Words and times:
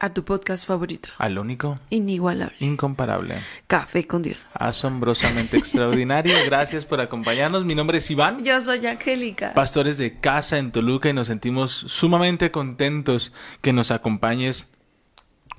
A 0.00 0.12
tu 0.12 0.24
podcast 0.24 0.66
favorito. 0.66 1.08
al 1.18 1.38
único, 1.38 1.76
Inigualable. 1.88 2.54
incomparable, 2.60 3.36
Café 3.66 4.06
con 4.06 4.22
Dios. 4.22 4.50
asombrosamente 4.60 5.56
extraordinario. 5.56 6.36
Gracias 6.44 6.84
por 6.84 7.00
acompañarnos. 7.00 7.64
Mi 7.64 7.74
nombre 7.74 7.98
es 7.98 8.10
Iván. 8.10 8.44
Yo 8.44 8.60
soy 8.60 8.86
Angélica. 8.86 9.54
Pastores 9.54 9.96
de 9.96 10.18
casa 10.20 10.58
en 10.58 10.72
Toluca 10.72 11.08
y 11.08 11.14
nos 11.14 11.28
sentimos 11.28 11.72
sumamente 11.72 12.50
contentos 12.50 13.32
que 13.62 13.72
nos 13.72 13.90
acompañes 13.90 14.68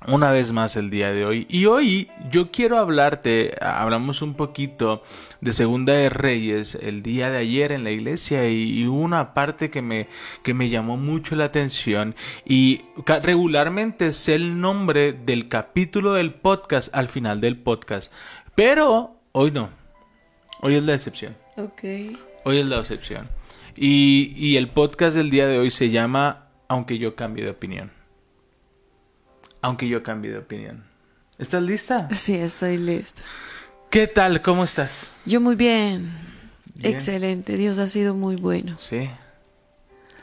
una 0.06 0.30
vez 0.30 0.52
más 0.52 0.76
el 0.76 0.90
día 0.90 1.12
de 1.12 1.24
hoy. 1.24 1.46
Y 1.48 1.66
hoy 1.66 2.08
yo 2.30 2.50
quiero 2.50 2.78
hablarte, 2.78 3.54
hablamos 3.60 4.22
un 4.22 4.34
poquito 4.34 5.02
de 5.40 5.52
Segunda 5.52 5.94
de 5.94 6.08
Reyes 6.10 6.76
el 6.76 7.02
día 7.02 7.30
de 7.30 7.38
ayer 7.38 7.72
en 7.72 7.84
la 7.84 7.90
iglesia 7.90 8.48
y, 8.48 8.80
y 8.80 8.86
una 8.86 9.34
parte 9.34 9.70
que 9.70 9.82
me, 9.82 10.08
que 10.42 10.54
me 10.54 10.68
llamó 10.68 10.96
mucho 10.96 11.34
la 11.34 11.44
atención 11.44 12.14
y 12.44 12.82
regularmente 13.22 14.12
sé 14.12 14.34
el 14.34 14.60
nombre 14.60 15.12
del 15.12 15.48
capítulo 15.48 16.14
del 16.14 16.34
podcast 16.34 16.94
al 16.94 17.08
final 17.08 17.40
del 17.40 17.58
podcast, 17.58 18.12
pero 18.54 19.16
hoy 19.32 19.50
no, 19.50 19.70
hoy 20.60 20.76
es 20.76 20.82
la 20.82 20.94
excepción. 20.94 21.36
Ok. 21.56 21.82
Hoy 22.44 22.58
es 22.58 22.66
la 22.66 22.78
excepción. 22.78 23.28
Y, 23.74 24.32
y 24.36 24.56
el 24.56 24.68
podcast 24.68 25.16
del 25.16 25.30
día 25.30 25.46
de 25.46 25.58
hoy 25.58 25.70
se 25.70 25.90
llama 25.90 26.46
Aunque 26.68 26.98
yo 26.98 27.16
cambie 27.16 27.44
de 27.44 27.50
opinión. 27.50 27.95
Aunque 29.66 29.88
yo 29.88 30.00
cambie 30.04 30.30
de 30.30 30.38
opinión. 30.38 30.84
¿Estás 31.38 31.60
lista? 31.62 32.08
Sí, 32.14 32.34
estoy 32.36 32.76
lista. 32.78 33.20
¿Qué 33.90 34.06
tal? 34.06 34.40
¿Cómo 34.40 34.62
estás? 34.62 35.12
Yo 35.26 35.40
muy 35.40 35.56
bien. 35.56 36.08
Bien. 36.76 36.94
Excelente. 36.94 37.56
Dios 37.56 37.80
ha 37.80 37.88
sido 37.88 38.14
muy 38.14 38.36
bueno. 38.36 38.76
Sí. 38.78 39.10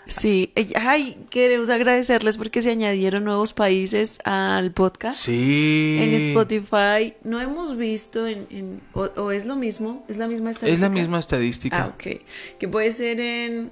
Sí. 0.07 0.53
Ay, 0.75 1.17
queremos 1.29 1.69
agradecerles 1.69 2.37
porque 2.37 2.61
se 2.61 2.71
añadieron 2.71 3.25
nuevos 3.25 3.51
países 3.53 4.19
al 4.23 4.71
podcast. 4.71 5.17
Sí. 5.19 5.97
En 5.99 6.13
Spotify 6.29 7.13
no 7.23 7.41
hemos 7.41 7.75
visto 7.75 8.25
en, 8.27 8.47
en- 8.49 8.81
o, 8.93 9.01
o 9.17 9.31
es 9.31 9.45
lo 9.45 9.55
mismo, 9.57 10.05
es 10.07 10.15
la 10.17 10.27
misma 10.27 10.51
estadística. 10.51 10.73
Es 10.73 10.79
la 10.79 10.89
misma 10.89 11.19
estadística. 11.19 11.83
Ah, 11.83 11.87
ok. 11.87 12.21
Que 12.59 12.67
puede 12.69 12.91
ser 12.91 13.19
en 13.19 13.71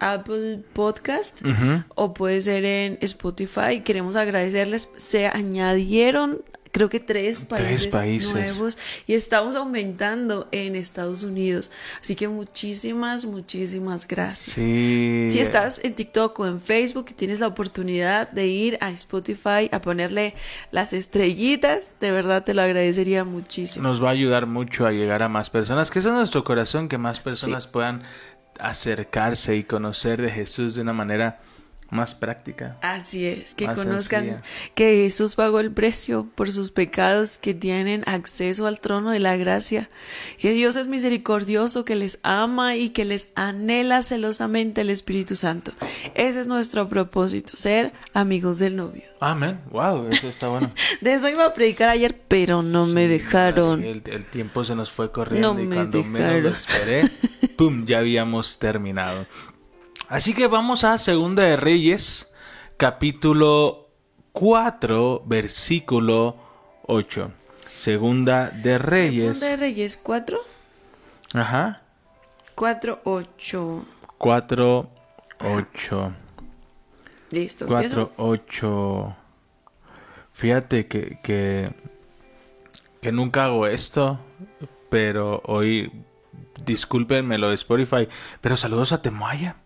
Apple 0.00 0.62
Podcast 0.72 1.40
o 1.94 2.14
puede 2.14 2.40
ser 2.40 2.64
en 2.64 2.98
Spotify. 3.00 3.80
Queremos 3.84 4.16
agradecerles. 4.16 4.88
Se 4.96 5.26
añadieron, 5.26 6.42
creo 6.76 6.90
que 6.90 7.00
tres 7.00 7.46
países, 7.46 7.86
países. 7.86 8.32
nuevos 8.34 8.76
y 9.06 9.14
estamos 9.14 9.56
aumentando 9.56 10.46
en 10.52 10.76
Estados 10.76 11.22
Unidos. 11.22 11.72
Así 12.02 12.14
que 12.14 12.28
muchísimas, 12.28 13.24
muchísimas 13.24 14.06
gracias. 14.06 14.56
Sí. 14.56 15.28
Si 15.30 15.40
estás 15.40 15.80
en 15.82 15.94
TikTok 15.94 16.38
o 16.38 16.46
en 16.46 16.60
Facebook 16.60 17.06
y 17.10 17.14
tienes 17.14 17.40
la 17.40 17.46
oportunidad 17.46 18.30
de 18.30 18.46
ir 18.46 18.76
a 18.82 18.90
Spotify 18.90 19.70
a 19.72 19.80
ponerle 19.80 20.34
las 20.70 20.92
estrellitas, 20.92 21.94
de 21.98 22.12
verdad 22.12 22.44
te 22.44 22.52
lo 22.52 22.60
agradecería 22.60 23.24
muchísimo. 23.24 23.88
Nos 23.88 24.02
va 24.02 24.08
a 24.08 24.12
ayudar 24.12 24.44
mucho 24.46 24.86
a 24.86 24.92
llegar 24.92 25.22
a 25.22 25.30
más 25.30 25.48
personas. 25.48 25.90
Que 25.90 26.00
ese 26.00 26.08
es 26.08 26.14
nuestro 26.14 26.44
corazón, 26.44 26.90
que 26.90 26.98
más 26.98 27.20
personas 27.20 27.66
puedan 27.66 28.02
acercarse 28.60 29.56
y 29.56 29.64
conocer 29.64 30.20
de 30.20 30.30
Jesús 30.30 30.74
de 30.74 30.82
una 30.82 30.92
manera 30.92 31.40
más 31.90 32.14
práctica. 32.14 32.76
Así 32.82 33.26
es, 33.26 33.54
que 33.54 33.66
Más 33.66 33.76
conozcan 33.76 34.24
sencilla. 34.24 34.42
que 34.74 35.02
Jesús 35.04 35.34
pagó 35.36 35.60
el 35.60 35.70
precio 35.72 36.28
por 36.34 36.50
sus 36.50 36.70
pecados, 36.72 37.38
que 37.38 37.54
tienen 37.54 38.02
acceso 38.06 38.66
al 38.66 38.80
trono 38.80 39.10
de 39.10 39.20
la 39.20 39.36
gracia, 39.36 39.88
que 40.38 40.50
Dios 40.52 40.76
es 40.76 40.86
misericordioso, 40.88 41.84
que 41.84 41.94
les 41.96 42.18
ama 42.22 42.74
y 42.76 42.90
que 42.90 43.04
les 43.04 43.28
anhela 43.36 44.02
celosamente 44.02 44.80
el 44.80 44.90
Espíritu 44.90 45.36
Santo. 45.36 45.72
Ese 46.14 46.40
es 46.40 46.46
nuestro 46.46 46.88
propósito, 46.88 47.56
ser 47.56 47.92
amigos 48.14 48.58
del 48.58 48.76
novio. 48.76 49.04
Amén. 49.20 49.60
Wow, 49.70 50.08
eso 50.10 50.28
está 50.28 50.48
bueno. 50.48 50.72
De 51.00 51.14
eso 51.14 51.28
iba 51.28 51.46
a 51.46 51.54
predicar 51.54 51.88
ayer, 51.88 52.20
pero 52.28 52.62
no 52.62 52.86
me 52.86 53.08
dejaron. 53.08 53.82
El, 53.82 54.02
el 54.06 54.24
tiempo 54.26 54.64
se 54.64 54.74
nos 54.74 54.90
fue 54.90 55.10
corriendo 55.12 55.54
No 55.54 55.60
y 55.60 55.66
me 55.66 55.76
cuando 55.76 56.02
menos 56.04 56.42
lo 56.42 56.50
dejaron. 56.50 56.54
esperé, 56.54 57.10
¡pum! 57.56 57.86
Ya 57.86 57.98
habíamos 57.98 58.58
terminado. 58.58 59.26
Así 60.08 60.34
que 60.34 60.46
vamos 60.46 60.84
a 60.84 60.98
Segunda 60.98 61.42
de 61.42 61.56
Reyes, 61.56 62.30
capítulo 62.76 63.88
4, 64.30 65.24
versículo 65.26 66.36
8. 66.86 67.32
Segunda 67.76 68.50
de 68.50 68.78
Reyes. 68.78 69.38
Segunda 69.38 69.46
de 69.48 69.56
Reyes 69.56 69.96
4, 70.00 70.38
Ajá. 71.34 71.82
4, 72.54 73.00
8. 73.02 73.86
4, 74.16 74.90
8. 75.40 76.12
Listo. 77.32 77.66
4, 77.66 77.82
¿empiezo? 77.84 78.12
8. 78.16 79.16
Fíjate 80.34 80.86
que, 80.86 81.18
que, 81.20 81.70
que 83.02 83.10
nunca 83.10 83.46
hago 83.46 83.66
esto, 83.66 84.20
pero 84.88 85.42
hoy, 85.46 85.90
discúlpenme 86.64 87.38
lo 87.38 87.48
de 87.48 87.56
Spotify, 87.56 88.08
pero 88.40 88.56
saludos 88.56 88.92
a 88.92 89.02
Temoaya. 89.02 89.56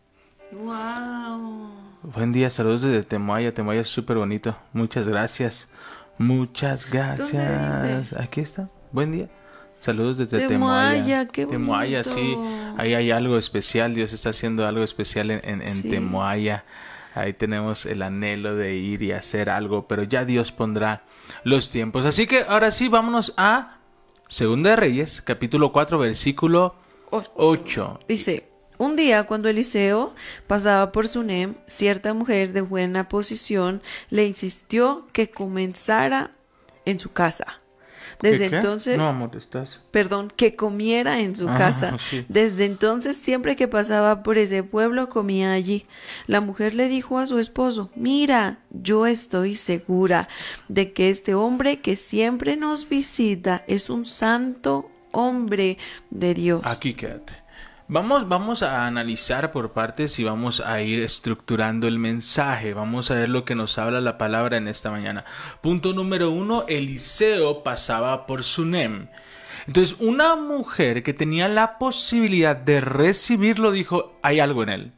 Wow. 0.52 1.70
Buen 2.02 2.32
día, 2.32 2.50
saludos 2.50 2.82
desde 2.82 3.04
Temoaya. 3.04 3.54
Temoaya 3.54 3.82
es 3.82 3.88
súper 3.88 4.16
bonito. 4.16 4.56
Muchas 4.72 5.06
gracias. 5.06 5.68
Muchas 6.18 6.90
gracias. 6.90 8.10
dice? 8.10 8.16
Aquí 8.22 8.40
está. 8.40 8.68
Buen 8.90 9.12
día. 9.12 9.28
Saludos 9.80 10.18
desde 10.18 10.46
Temoaya, 10.48 11.26
Temoaya. 11.26 12.02
qué 12.02 12.10
sí. 12.10 12.36
Ahí 12.76 12.94
hay 12.94 13.10
algo 13.10 13.38
especial. 13.38 13.94
Dios 13.94 14.12
está 14.12 14.30
haciendo 14.30 14.66
algo 14.66 14.82
especial 14.82 15.30
en, 15.30 15.40
en, 15.44 15.62
en 15.62 15.70
Sí. 15.72 15.88
Temoaya. 15.90 16.64
Ahí 17.14 17.32
tenemos 17.32 17.86
el 17.86 18.02
anhelo 18.02 18.54
de 18.56 18.76
ir 18.76 19.02
y 19.02 19.12
hacer 19.12 19.50
algo, 19.50 19.86
pero 19.88 20.02
ya 20.04 20.24
Dios 20.24 20.52
pondrá 20.52 21.02
los 21.44 21.70
tiempos. 21.70 22.04
Así 22.04 22.26
que 22.26 22.44
ahora 22.48 22.70
sí, 22.70 22.88
vámonos 22.88 23.34
a 23.36 23.78
Segunda 24.28 24.70
de 24.70 24.76
Reyes, 24.76 25.22
capítulo 25.22 25.72
4, 25.72 25.98
versículo 25.98 26.74
Ocho. 27.10 27.30
8. 27.36 28.00
Dice, 28.06 28.49
un 28.80 28.96
día 28.96 29.24
cuando 29.26 29.48
Eliseo 29.50 30.14
pasaba 30.46 30.90
por 30.90 31.06
Sunem, 31.06 31.54
cierta 31.66 32.14
mujer 32.14 32.52
de 32.54 32.62
buena 32.62 33.08
posición 33.08 33.82
le 34.08 34.26
insistió 34.26 35.06
que 35.12 35.30
comenzara 35.30 36.30
en 36.86 36.98
su 36.98 37.12
casa. 37.12 37.60
Desde 38.22 38.48
¿Qué, 38.50 38.56
entonces, 38.56 38.98
No, 38.98 39.06
amor, 39.06 39.34
estás... 39.36 39.80
perdón, 39.90 40.30
que 40.34 40.56
comiera 40.56 41.20
en 41.20 41.36
su 41.36 41.48
Ah, 41.48 41.56
casa. 41.56 41.96
sí. 42.10 42.24
Desde 42.28 42.64
entonces, 42.64 43.16
siempre 43.16 43.54
que 43.56 43.68
pasaba 43.68 44.22
por 44.22 44.38
ese 44.38 44.62
pueblo, 44.62 45.08
comía 45.08 45.52
allí. 45.52 45.86
La 46.26 46.40
mujer 46.40 46.74
le 46.74 46.88
dijo 46.88 47.18
a 47.18 47.26
su 47.26 47.38
esposo, 47.38 47.90
mira, 47.94 48.58
yo 48.70 49.06
estoy 49.06 49.56
segura 49.56 50.28
de 50.68 50.92
que 50.92 51.10
este 51.10 51.34
hombre 51.34 51.80
que 51.80 51.96
siempre 51.96 52.56
nos 52.56 52.88
visita 52.88 53.64
es 53.66 53.88
un 53.90 54.04
santo 54.06 54.90
hombre 55.12 55.78
de 56.10 56.34
Dios. 56.34 56.62
Aquí 56.64 56.94
quédate. 56.94 57.39
Vamos, 57.92 58.28
vamos 58.28 58.62
a 58.62 58.86
analizar 58.86 59.50
por 59.50 59.72
partes 59.72 60.20
y 60.20 60.22
vamos 60.22 60.60
a 60.60 60.80
ir 60.80 61.02
estructurando 61.02 61.88
el 61.88 61.98
mensaje. 61.98 62.72
Vamos 62.72 63.10
a 63.10 63.16
ver 63.16 63.28
lo 63.28 63.44
que 63.44 63.56
nos 63.56 63.78
habla 63.78 64.00
la 64.00 64.16
palabra 64.16 64.58
en 64.58 64.68
esta 64.68 64.92
mañana. 64.92 65.24
Punto 65.60 65.92
número 65.92 66.30
uno, 66.30 66.64
Eliseo 66.68 67.64
pasaba 67.64 68.28
por 68.28 68.44
Sunem. 68.44 69.08
Entonces, 69.66 69.96
una 69.98 70.36
mujer 70.36 71.02
que 71.02 71.14
tenía 71.14 71.48
la 71.48 71.78
posibilidad 71.78 72.54
de 72.54 72.80
recibirlo 72.80 73.72
dijo, 73.72 74.12
hay 74.22 74.38
algo 74.38 74.62
en 74.62 74.68
él. 74.68 74.92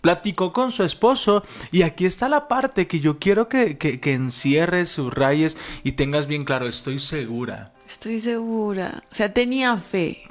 Platicó 0.00 0.52
con 0.52 0.72
su 0.72 0.82
esposo 0.82 1.44
y 1.70 1.82
aquí 1.82 2.06
está 2.06 2.28
la 2.28 2.48
parte 2.48 2.88
que 2.88 2.98
yo 2.98 3.20
quiero 3.20 3.48
que, 3.48 3.78
que, 3.78 4.00
que 4.00 4.14
encierres, 4.14 4.90
subrayes 4.90 5.56
y 5.84 5.92
tengas 5.92 6.26
bien 6.26 6.44
claro, 6.44 6.66
estoy 6.66 6.98
segura. 6.98 7.72
Estoy 7.88 8.18
segura. 8.18 9.04
O 9.12 9.14
sea, 9.14 9.32
tenía 9.32 9.76
fe. 9.76 10.24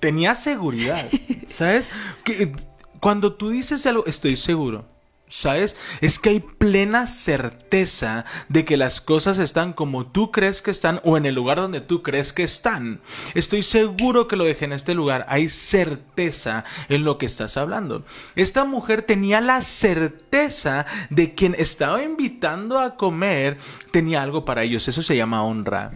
Tenía 0.00 0.34
seguridad, 0.34 1.08
¿sabes? 1.46 1.88
Que 2.24 2.52
cuando 3.00 3.34
tú 3.34 3.50
dices 3.50 3.86
algo, 3.86 4.04
estoy 4.06 4.36
seguro, 4.36 4.84
¿sabes? 5.28 5.76
Es 6.00 6.18
que 6.18 6.30
hay 6.30 6.40
plena 6.40 7.06
certeza 7.06 8.24
de 8.48 8.64
que 8.64 8.76
las 8.76 9.00
cosas 9.00 9.38
están 9.38 9.72
como 9.72 10.06
tú 10.06 10.30
crees 10.30 10.62
que 10.62 10.70
están 10.70 11.00
o 11.04 11.16
en 11.16 11.26
el 11.26 11.34
lugar 11.34 11.58
donde 11.58 11.80
tú 11.80 12.02
crees 12.02 12.32
que 12.32 12.42
están. 12.42 13.00
Estoy 13.34 13.62
seguro 13.62 14.28
que 14.28 14.36
lo 14.36 14.44
dejé 14.44 14.64
en 14.66 14.72
este 14.72 14.94
lugar. 14.94 15.26
Hay 15.28 15.48
certeza 15.48 16.64
en 16.88 17.04
lo 17.04 17.18
que 17.18 17.26
estás 17.26 17.56
hablando. 17.56 18.04
Esta 18.34 18.64
mujer 18.64 19.02
tenía 19.02 19.40
la 19.40 19.62
certeza 19.62 20.86
de 21.10 21.34
quien 21.34 21.54
estaba 21.58 22.02
invitando 22.02 22.78
a 22.78 22.96
comer 22.96 23.58
tenía 23.90 24.22
algo 24.22 24.44
para 24.44 24.62
ellos. 24.62 24.88
Eso 24.88 25.02
se 25.02 25.16
llama 25.16 25.44
honra. 25.44 25.92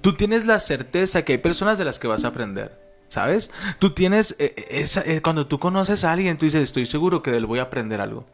Tú 0.00 0.14
tienes 0.14 0.46
la 0.46 0.58
certeza 0.58 1.22
que 1.22 1.32
hay 1.32 1.38
personas 1.38 1.78
de 1.78 1.84
las 1.84 1.98
que 1.98 2.06
vas 2.06 2.24
a 2.24 2.28
aprender. 2.28 2.87
¿Sabes? 3.08 3.50
Tú 3.78 3.94
tienes, 3.94 4.36
eh, 4.38 4.54
esa, 4.68 5.00
eh, 5.00 5.22
cuando 5.22 5.46
tú 5.46 5.58
conoces 5.58 6.04
a 6.04 6.12
alguien, 6.12 6.36
tú 6.36 6.44
dices, 6.44 6.62
estoy 6.62 6.84
seguro 6.84 7.22
que 7.22 7.30
de 7.30 7.38
él 7.38 7.46
voy 7.46 7.58
a 7.58 7.62
aprender 7.62 8.00
algo. 8.00 8.26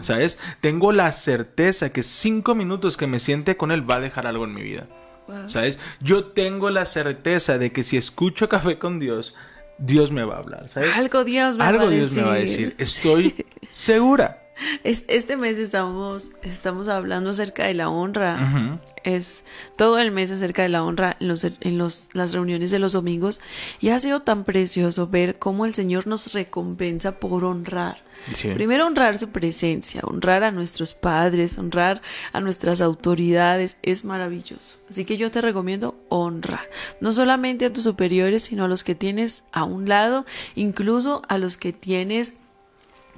¿Sabes? 0.00 0.38
Tengo 0.60 0.92
la 0.92 1.10
certeza 1.12 1.90
que 1.90 2.02
cinco 2.02 2.54
minutos 2.54 2.96
que 2.96 3.06
me 3.06 3.18
siente 3.18 3.56
con 3.56 3.70
él 3.70 3.88
va 3.88 3.96
a 3.96 4.00
dejar 4.00 4.26
algo 4.26 4.44
en 4.44 4.54
mi 4.54 4.62
vida. 4.62 4.86
Wow. 5.26 5.48
¿Sabes? 5.48 5.78
Yo 6.00 6.26
tengo 6.26 6.70
la 6.70 6.84
certeza 6.84 7.58
de 7.58 7.72
que 7.72 7.84
si 7.84 7.96
escucho 7.96 8.48
café 8.48 8.78
con 8.78 8.98
Dios, 8.98 9.34
Dios 9.78 10.12
me 10.12 10.24
va 10.24 10.36
a 10.36 10.38
hablar. 10.38 10.68
¿sabes? 10.68 10.96
Algo 10.96 11.24
Dios 11.24 11.56
me 11.56 11.64
Algo 11.64 11.84
va 11.84 11.88
a 11.88 11.92
Dios 11.92 12.12
me 12.12 12.22
va 12.22 12.32
a 12.34 12.38
decir. 12.38 12.74
Estoy 12.78 13.46
segura. 13.72 14.49
Es- 14.84 15.04
Este 15.08 15.36
mes 15.36 15.58
estamos, 15.58 16.32
estamos 16.42 16.88
hablando 16.88 17.30
acerca 17.30 17.64
de 17.66 17.74
la 17.74 17.88
honra. 17.88 18.36
Ujú. 18.52 18.78
Es 19.02 19.44
todo 19.76 19.98
el 19.98 20.10
mes 20.10 20.30
acerca 20.30 20.62
de 20.62 20.68
la 20.68 20.84
honra 20.84 21.16
en, 21.20 21.28
los, 21.28 21.44
en 21.44 21.78
los, 21.78 22.10
las 22.12 22.32
reuniones 22.32 22.70
de 22.70 22.78
los 22.78 22.92
domingos. 22.92 23.40
Y 23.80 23.88
ha 23.90 24.00
sido 24.00 24.20
tan 24.20 24.44
precioso 24.44 25.06
ver 25.08 25.38
cómo 25.38 25.64
el 25.64 25.74
Señor 25.74 26.06
nos 26.06 26.32
recompensa 26.34 27.12
por 27.18 27.44
honrar. 27.44 28.02
Sí. 28.36 28.50
Primero 28.50 28.86
honrar 28.86 29.16
su 29.16 29.30
presencia, 29.30 30.02
honrar 30.04 30.44
a 30.44 30.50
nuestros 30.50 30.92
padres, 30.92 31.56
honrar 31.56 32.02
a 32.34 32.40
nuestras 32.42 32.82
autoridades, 32.82 33.78
es 33.82 34.04
maravilloso. 34.04 34.76
Así 34.90 35.06
que 35.06 35.16
yo 35.16 35.30
te 35.30 35.40
recomiendo 35.40 35.98
honra, 36.10 36.60
no 37.00 37.12
solamente 37.14 37.64
a 37.64 37.72
tus 37.72 37.84
superiores, 37.84 38.42
sino 38.42 38.66
a 38.66 38.68
los 38.68 38.84
que 38.84 38.94
tienes 38.94 39.44
a 39.52 39.64
un 39.64 39.88
lado, 39.88 40.26
incluso 40.54 41.22
a 41.28 41.38
los 41.38 41.56
que 41.56 41.72
tienes 41.72 42.34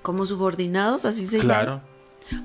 como 0.02 0.26
subordinados, 0.26 1.04
así 1.04 1.26
se 1.26 1.38
Claro. 1.38 1.76
llama. 1.76 1.82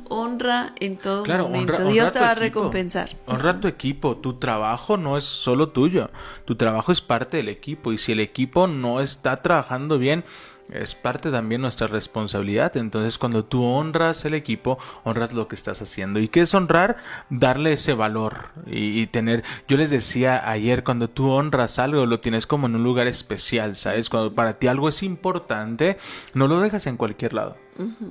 Honra 0.09 0.73
en 0.79 0.97
todo 0.97 1.23
Claro, 1.23 1.43
momento. 1.43 1.73
honra, 1.73 1.85
Dios 1.89 2.07
honra 2.09 2.11
te 2.11 2.19
va 2.19 2.31
a 2.31 2.35
recompensar. 2.35 3.09
Honra 3.27 3.51
a 3.51 3.59
tu 3.61 3.67
equipo. 3.67 4.17
Tu 4.17 4.33
trabajo 4.33 4.97
no 4.97 5.17
es 5.17 5.23
solo 5.23 5.69
tuyo. 5.69 6.09
Tu 6.45 6.55
trabajo 6.55 6.91
es 6.91 6.99
parte 6.99 7.37
del 7.37 7.47
equipo. 7.49 7.93
Y 7.93 7.97
si 7.97 8.11
el 8.13 8.19
equipo 8.19 8.67
no 8.67 9.01
está 9.01 9.37
trabajando 9.37 9.97
bien, 9.97 10.25
es 10.69 10.95
parte 10.95 11.31
también 11.31 11.61
nuestra 11.61 11.87
responsabilidad. 11.87 12.75
Entonces, 12.77 13.17
cuando 13.17 13.45
tú 13.45 13.63
honras 13.63 14.25
el 14.25 14.33
equipo, 14.33 14.77
honras 15.03 15.33
lo 15.33 15.47
que 15.47 15.55
estás 15.55 15.81
haciendo. 15.81 16.19
¿Y 16.19 16.27
qué 16.27 16.41
es 16.41 16.53
honrar? 16.53 16.97
Darle 17.29 17.73
ese 17.73 17.93
valor 17.93 18.49
y, 18.65 19.01
y 19.01 19.07
tener. 19.07 19.43
Yo 19.67 19.77
les 19.77 19.89
decía 19.89 20.49
ayer, 20.49 20.83
cuando 20.83 21.09
tú 21.09 21.29
honras 21.29 21.79
algo, 21.79 22.05
lo 22.05 22.19
tienes 22.19 22.47
como 22.47 22.67
en 22.67 22.75
un 22.75 22.83
lugar 22.83 23.07
especial, 23.07 23.75
¿sabes? 23.75 24.09
Cuando 24.09 24.35
para 24.35 24.53
ti 24.53 24.67
algo 24.67 24.89
es 24.89 25.03
importante, 25.03 25.97
no 26.33 26.47
lo 26.47 26.59
dejas 26.59 26.87
en 26.87 26.97
cualquier 26.97 27.33
lado. 27.33 27.55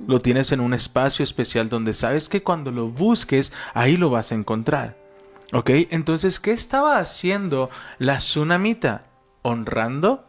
Lo 0.07 0.21
tienes 0.21 0.51
en 0.51 0.61
un 0.61 0.73
espacio 0.73 1.23
especial 1.23 1.67
donde 1.67 1.93
sabes 1.93 2.29
que 2.29 2.41
cuando 2.41 2.71
lo 2.71 2.87
busques, 2.87 3.51
ahí 3.73 3.97
lo 3.97 4.09
vas 4.09 4.31
a 4.31 4.35
encontrar. 4.35 4.97
¿Ok? 5.53 5.69
Entonces, 5.89 6.39
¿qué 6.39 6.51
estaba 6.51 6.99
haciendo 6.99 7.69
la 7.99 8.17
tsunamita? 8.17 9.05
Honrando 9.41 10.26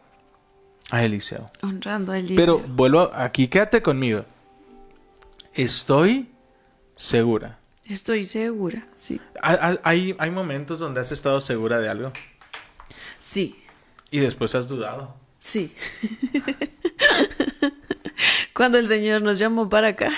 a 0.89 1.03
Eliseo. 1.03 1.45
Honrando 1.61 2.11
a 2.11 2.19
Eliseo. 2.19 2.35
Pero 2.37 2.59
vuelvo 2.59 3.11
aquí, 3.13 3.47
quédate 3.47 3.81
conmigo. 3.81 4.25
Estoy 5.53 6.29
segura. 6.95 7.59
Estoy 7.85 8.25
segura, 8.25 8.87
sí. 8.95 9.19
Ha- 9.41 9.53
ha- 9.71 9.79
Hay, 9.83 10.15
hay 10.19 10.29
momentos 10.31 10.79
donde 10.79 11.01
has 11.01 11.11
estado 11.11 11.39
segura 11.39 11.79
de 11.79 11.89
algo 11.89 12.11
Sí, 13.17 13.63
y 14.11 14.19
después 14.19 14.53
has 14.55 14.67
dudado. 14.67 15.15
sí. 15.39 15.73
Cuando 18.53 18.77
el 18.77 18.87
Señor 18.89 19.21
nos 19.21 19.39
llamó 19.39 19.69
para 19.69 19.89
acá, 19.89 20.11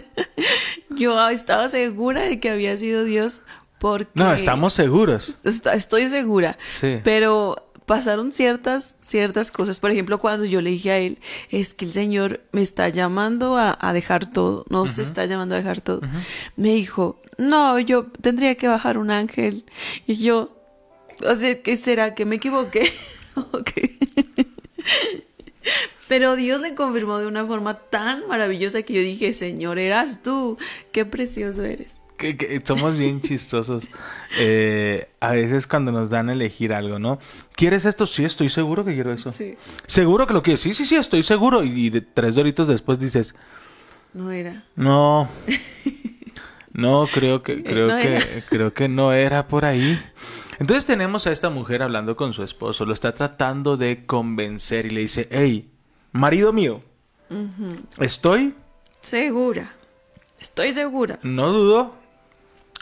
yo 0.90 1.28
estaba 1.30 1.68
segura 1.68 2.22
de 2.22 2.38
que 2.38 2.50
había 2.50 2.76
sido 2.76 3.02
Dios 3.04 3.42
porque... 3.80 4.10
No, 4.14 4.32
estamos 4.32 4.72
seguros. 4.72 5.36
Está- 5.42 5.74
estoy 5.74 6.06
segura. 6.06 6.56
Sí. 6.68 7.00
Pero 7.02 7.65
pasaron 7.86 8.32
ciertas, 8.32 8.96
ciertas 9.00 9.50
cosas. 9.50 9.80
Por 9.80 9.90
ejemplo, 9.90 10.18
cuando 10.18 10.44
yo 10.44 10.60
le 10.60 10.70
dije 10.70 10.90
a 10.90 10.98
él, 10.98 11.18
es 11.50 11.74
que 11.74 11.84
el 11.84 11.92
Señor 11.92 12.40
me 12.52 12.62
está 12.62 12.88
llamando 12.88 13.56
a, 13.56 13.76
a 13.80 13.92
dejar 13.92 14.30
todo. 14.30 14.64
No 14.68 14.86
se 14.86 15.02
está 15.02 15.24
llamando 15.24 15.54
a 15.54 15.58
dejar 15.58 15.80
todo. 15.80 16.00
Me 16.56 16.74
dijo, 16.74 17.20
no, 17.38 17.78
yo 17.78 18.06
tendría 18.20 18.56
que 18.56 18.68
bajar 18.68 18.98
un 18.98 19.10
ángel. 19.10 19.64
Y 20.06 20.16
yo, 20.16 20.56
o 21.26 21.34
sea, 21.34 21.62
¿qué 21.62 21.76
será? 21.76 22.14
¿Que 22.14 22.24
me 22.26 22.36
equivoqué? 22.36 22.92
Pero 26.08 26.36
Dios 26.36 26.60
le 26.60 26.74
confirmó 26.74 27.18
de 27.18 27.26
una 27.26 27.44
forma 27.46 27.78
tan 27.78 28.26
maravillosa 28.28 28.82
que 28.82 28.94
yo 28.94 29.00
dije, 29.00 29.32
Señor, 29.32 29.78
eras 29.78 30.22
tú. 30.22 30.56
Qué 30.92 31.04
precioso 31.04 31.64
eres. 31.64 31.98
Que, 32.16 32.36
que 32.36 32.60
somos 32.64 32.96
bien 32.96 33.20
chistosos. 33.20 33.88
Eh, 34.38 35.08
a 35.20 35.30
veces 35.30 35.66
cuando 35.66 35.92
nos 35.92 36.10
dan 36.10 36.28
a 36.28 36.32
elegir 36.32 36.72
algo, 36.74 36.98
¿no? 36.98 37.18
¿Quieres 37.54 37.84
esto? 37.84 38.06
Sí, 38.06 38.24
estoy 38.24 38.48
seguro 38.50 38.84
que 38.84 38.94
quiero 38.94 39.12
eso. 39.12 39.30
Sí. 39.32 39.56
¿Seguro 39.86 40.26
que 40.26 40.34
lo 40.34 40.42
quieres? 40.42 40.60
Sí, 40.60 40.74
sí, 40.74 40.84
sí, 40.86 40.96
estoy 40.96 41.22
seguro. 41.22 41.62
Y, 41.62 41.86
y 41.86 41.90
de 41.90 42.00
tres 42.00 42.34
doritos 42.34 42.66
después 42.68 42.98
dices, 42.98 43.34
No 44.12 44.30
era. 44.30 44.64
no. 44.74 45.28
No, 46.72 47.06
creo 47.10 47.42
que, 47.42 47.62
creo 47.64 47.88
no 47.88 47.96
que, 47.96 48.16
era. 48.16 48.24
creo 48.50 48.74
que 48.74 48.86
no 48.86 49.14
era 49.14 49.48
por 49.48 49.64
ahí. 49.64 49.98
Entonces 50.58 50.84
tenemos 50.84 51.26
a 51.26 51.32
esta 51.32 51.48
mujer 51.48 51.82
hablando 51.82 52.16
con 52.16 52.34
su 52.34 52.42
esposo, 52.42 52.84
lo 52.84 52.92
está 52.92 53.14
tratando 53.14 53.78
de 53.78 54.04
convencer 54.04 54.84
y 54.84 54.90
le 54.90 55.00
dice, 55.00 55.26
hey, 55.30 55.70
marido 56.12 56.52
mío, 56.52 56.82
estoy, 57.98 58.54
Segura. 59.00 59.72
Estoy 60.38 60.74
segura. 60.74 61.18
no 61.22 61.50
dudo, 61.50 61.94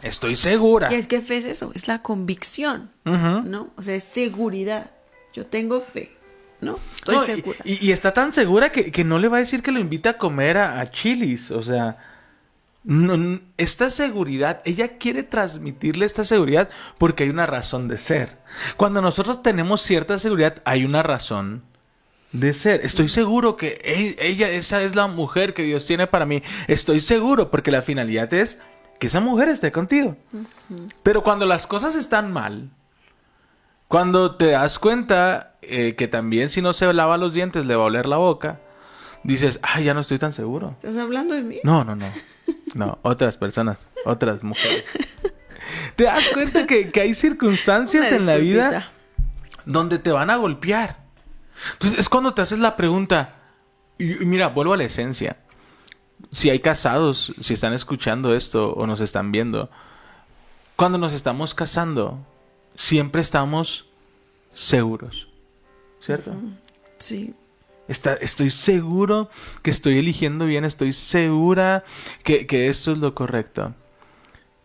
estoy 0.03 0.37
segura. 0.37 0.93
Y 0.93 0.97
es 0.97 1.07
que 1.07 1.21
fe 1.23 1.39
es 1.39 1.45
eso, 1.45 1.73
es 1.75 1.89
la 1.89 2.03
convicción. 2.03 2.91
¿no? 3.05 3.71
O 3.77 3.83
sea, 3.83 3.95
es 3.95 4.05
seguridad. 4.05 4.91
Yo 5.33 5.47
tengo 5.47 5.81
fe, 5.81 6.13
¿no? 6.61 6.79
Estoy 6.95 7.17
No, 7.17 7.23
segura. 7.25 7.59
Y, 7.65 7.87
y 7.89 7.93
está 7.93 8.15
tan 8.15 8.33
segura 8.33 8.71
que, 8.71 8.93
que 8.93 9.03
no 9.05 9.19
le 9.19 9.29
va 9.29 9.39
a 9.39 9.41
decir 9.41 9.63
que 9.63 9.73
lo 9.73 9.81
invita 9.81 10.11
a 10.11 10.19
comer 10.19 10.59
a, 10.59 10.81
a 10.81 10.91
Chili's. 10.91 11.51
O 11.51 11.63
sea, 11.63 11.97
no- 12.85 13.41
esta 13.57 13.91
seguridad, 13.91 14.61
ella 14.65 14.97
quiere 14.99 15.23
transmitirle 15.23 16.07
esta 16.07 16.23
seguridad 16.25 16.69
porque 16.99 17.25
hay 17.25 17.31
una 17.31 17.47
razón 17.47 17.89
de 17.89 17.99
ser. 17.99 18.39
Cuando 18.77 19.01
nosotros 19.03 19.43
tenemos 19.43 19.83
cierta 19.83 20.19
seguridad, 20.19 20.63
hay 20.65 20.85
una 20.85 21.03
razón 21.03 21.63
de 22.31 22.53
ser. 22.53 22.81
Estoy 22.85 23.09
seguro 23.09 23.57
que 23.57 23.81
e- 23.85 24.17
ella, 24.27 24.51
esa 24.51 24.83
es 24.83 24.95
la 24.95 25.07
mujer 25.09 25.55
que 25.55 25.63
Dios 25.65 25.87
tiene 25.87 26.07
para 26.07 26.27
mí. 26.27 26.43
Estoy 26.69 27.01
seguro 27.01 27.51
porque 27.51 27.71
la 27.73 27.83
finalidad 27.83 28.33
es 28.35 28.61
que 28.99 29.07
esa 29.09 29.21
mujer 29.21 29.49
esté 29.49 29.73
contigo. 29.73 30.17
Pero 31.03 31.23
cuando 31.23 31.47
las 31.47 31.67
cosas 31.67 31.95
están 31.95 32.33
mal, 32.33 32.71
cuando 33.89 34.37
te 34.37 34.51
das 34.51 34.79
cuenta 34.79 35.55
eh, 35.63 35.95
que 35.97 36.09
también 36.09 36.49
si 36.49 36.63
no 36.63 36.73
se 36.73 36.93
lava 36.93 37.17
los 37.17 37.33
dientes 37.33 37.67
le 37.67 37.77
va 37.77 37.85
a 37.85 37.87
oler 37.87 38.07
la 38.07 38.17
boca, 38.17 38.61
dices, 39.23 39.61
ay, 39.63 39.85
ya 39.85 39.95
no 39.95 40.01
estoy 40.01 40.19
tan 40.19 40.33
seguro. 40.33 40.77
¿Estás 40.83 40.97
hablando 40.99 41.35
de 41.35 41.43
mí? 41.43 41.61
No, 41.65 41.85
no, 41.85 41.97
no. 41.97 42.07
No, 42.75 42.99
otras 43.03 43.37
personas, 43.37 43.87
otras 44.05 44.43
mujeres. 44.43 44.85
Te 45.97 46.05
das 46.05 46.29
cuenta 46.31 46.67
que, 46.67 46.91
que 46.91 47.01
hay 47.01 47.15
circunstancias 47.15 48.11
en 48.13 48.27
la 48.27 48.37
vida 48.37 48.91
donde 49.65 49.99
te 49.99 50.11
van 50.11 50.31
a 50.31 50.37
golpear. 50.37 50.99
Entonces 51.75 51.99
es 52.01 52.09
cuando 52.09 52.35
te 52.35 52.43
haces 52.43 52.59
la 52.59 52.77
pregunta. 52.77 53.35
Y, 53.97 54.23
y 54.23 54.27
mira, 54.27 54.49
vuelvo 54.49 54.75
a 54.75 54.77
la 54.77 54.85
esencia. 54.85 55.37
Si 56.31 56.51
hay 56.51 56.61
casados, 56.61 57.33
si 57.41 57.55
están 57.55 57.73
escuchando 57.73 58.35
esto 58.35 58.73
o 58.73 58.87
nos 58.87 59.01
están 59.01 59.31
viendo, 59.33 59.71
cuando 60.77 60.99
nos 60.99 61.13
estamos 61.13 61.55
casando, 61.55 62.19
siempre 62.75 63.21
estamos 63.21 63.87
seguros. 64.51 65.29
¿Cierto? 66.01 66.33
Sí. 66.99 67.35
Está- 67.89 68.15
estoy 68.15 68.51
seguro 68.51 69.29
que 69.63 69.71
estoy 69.71 69.99
eligiendo 69.99 70.47
bien, 70.47 70.65
estoy 70.65 70.93
segura 70.93 71.85
que, 72.23 72.47
que 72.47 72.69
esto 72.69 72.93
es 72.93 72.99
lo 72.99 73.15
correcto. 73.15 73.75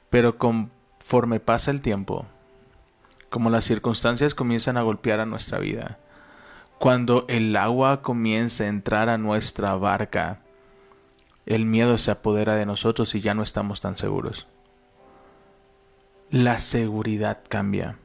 Pero 0.10 0.38
conforme 0.38 1.40
pasa 1.40 1.72
el 1.72 1.82
tiempo, 1.82 2.26
como 3.30 3.50
las 3.50 3.66
circunstancias 3.66 4.34
comienzan 4.34 4.78
a 4.78 4.82
golpear 4.82 5.20
a 5.20 5.26
nuestra 5.26 5.60
vida, 5.60 6.00
cuando 6.80 7.26
el 7.28 7.56
agua 7.58 8.02
comienza 8.02 8.64
a 8.64 8.68
entrar 8.68 9.10
a 9.10 9.18
nuestra 9.18 9.76
barca, 9.76 10.40
el 11.50 11.66
miedo 11.66 11.98
se 11.98 12.12
apodera 12.12 12.56
de 12.56 12.68
nosotros 12.68 13.16
y 13.16 13.22
ya 13.22 13.34
no 13.34 13.42
estamos 13.42 13.82
tan 13.82 13.98
seguros. 13.98 14.48
La 16.30 16.60
seguridad 16.60 17.40
cambia. 17.50 17.98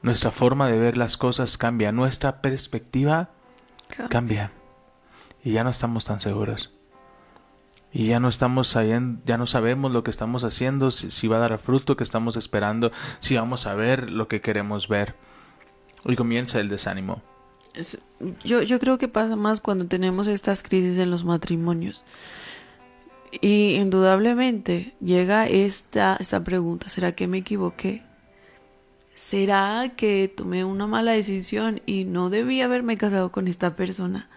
Nuestra 0.00 0.30
forma 0.30 0.68
de 0.68 0.78
ver 0.78 0.96
las 0.96 1.18
cosas 1.18 1.58
cambia, 1.58 1.92
nuestra 1.92 2.40
perspectiva 2.40 3.28
cambia. 4.08 4.52
Y 5.44 5.52
ya 5.52 5.64
no 5.64 5.70
estamos 5.70 6.06
tan 6.06 6.22
seguros. 6.22 6.72
Y 7.92 8.06
ya 8.06 8.20
no 8.20 8.30
estamos 8.30 8.72
ya 8.72 9.36
no 9.36 9.46
sabemos 9.46 9.92
lo 9.92 10.02
que 10.02 10.10
estamos 10.10 10.44
haciendo, 10.44 10.90
si, 10.90 11.10
si 11.10 11.28
va 11.28 11.36
a 11.36 11.40
dar 11.40 11.58
fruto 11.58 11.94
que 11.94 12.04
estamos 12.04 12.36
esperando, 12.36 12.90
si 13.18 13.36
vamos 13.36 13.66
a 13.66 13.74
ver 13.74 14.10
lo 14.10 14.28
que 14.28 14.40
queremos 14.40 14.88
ver. 14.88 15.14
Y 16.06 16.16
comienza 16.16 16.58
el 16.58 16.70
desánimo. 16.70 17.22
Es- 17.74 17.98
yo, 18.44 18.62
yo 18.62 18.78
creo 18.78 18.98
que 18.98 19.08
pasa 19.08 19.36
más 19.36 19.60
cuando 19.60 19.86
tenemos 19.86 20.28
estas 20.28 20.62
crisis 20.62 20.98
en 20.98 21.10
los 21.10 21.24
matrimonios. 21.24 22.04
Y 23.40 23.74
indudablemente 23.76 24.94
llega 25.00 25.46
esta, 25.48 26.16
esta 26.20 26.44
pregunta, 26.44 26.88
¿será 26.90 27.12
que 27.12 27.26
me 27.26 27.38
equivoqué? 27.38 28.02
¿será 29.22 29.92
que 29.96 30.32
tomé 30.34 30.64
una 30.64 30.88
mala 30.88 31.12
decisión 31.12 31.80
y 31.86 32.04
no 32.04 32.28
debí 32.28 32.60
haberme 32.60 32.96
casado 32.96 33.30
con 33.30 33.46
esta 33.46 33.76
persona? 33.76 34.28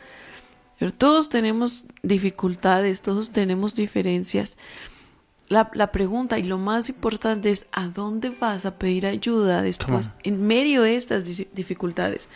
Pero 0.78 0.94
todos 0.94 1.28
tenemos 1.30 1.88
dificultades, 2.04 3.02
todos 3.02 3.32
tenemos 3.32 3.74
diferencias. 3.76 4.58
La, 5.48 5.72
la 5.74 5.92
pregunta 5.92 6.38
y 6.38 6.44
lo 6.44 6.60
más 6.60 6.90
importante 6.90 7.50
es 7.50 7.68
¿a 7.72 7.88
dónde 7.88 8.30
vas 8.30 8.66
a 8.68 8.78
pedir 8.78 9.08
ayuda 9.08 9.64
después, 9.64 10.12
en 10.24 10.46
medio 10.46 10.84
de 10.84 10.96
estas 10.96 11.24
dificultades? 11.54 12.30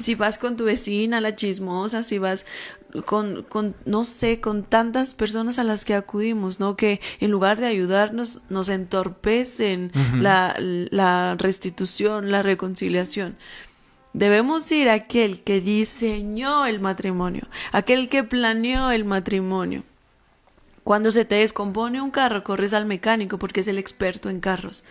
Si 0.00 0.14
vas 0.16 0.38
con 0.38 0.56
tu 0.56 0.64
vecina, 0.64 1.20
la 1.20 1.36
chismosa, 1.36 2.02
si 2.02 2.18
vas 2.18 2.46
con, 3.04 3.42
con, 3.44 3.76
no 3.84 4.04
sé, 4.04 4.40
con 4.40 4.64
tantas 4.64 5.14
personas 5.14 5.58
a 5.58 5.64
las 5.64 5.84
que 5.84 5.94
acudimos, 5.94 6.58
¿no? 6.58 6.74
Que 6.74 7.00
en 7.20 7.30
lugar 7.30 7.60
de 7.60 7.66
ayudarnos, 7.66 8.40
nos 8.48 8.68
entorpecen 8.68 9.92
la, 10.18 10.56
la 10.58 11.36
restitución, 11.38 12.32
la 12.32 12.42
reconciliación. 12.42 13.36
Debemos 14.12 14.70
ir 14.72 14.88
a 14.88 14.94
aquel 14.94 15.42
que 15.42 15.60
diseñó 15.60 16.66
el 16.66 16.80
matrimonio, 16.80 17.46
aquel 17.70 18.08
que 18.08 18.24
planeó 18.24 18.90
el 18.90 19.04
matrimonio. 19.04 19.84
Cuando 20.84 21.10
se 21.10 21.24
te 21.24 21.36
descompone 21.36 22.00
un 22.00 22.10
carro, 22.10 22.42
corres 22.42 22.72
al 22.74 22.86
mecánico 22.86 23.38
porque 23.38 23.60
es 23.60 23.68
el 23.68 23.78
experto 23.78 24.30
en 24.30 24.40
carros. 24.40 24.84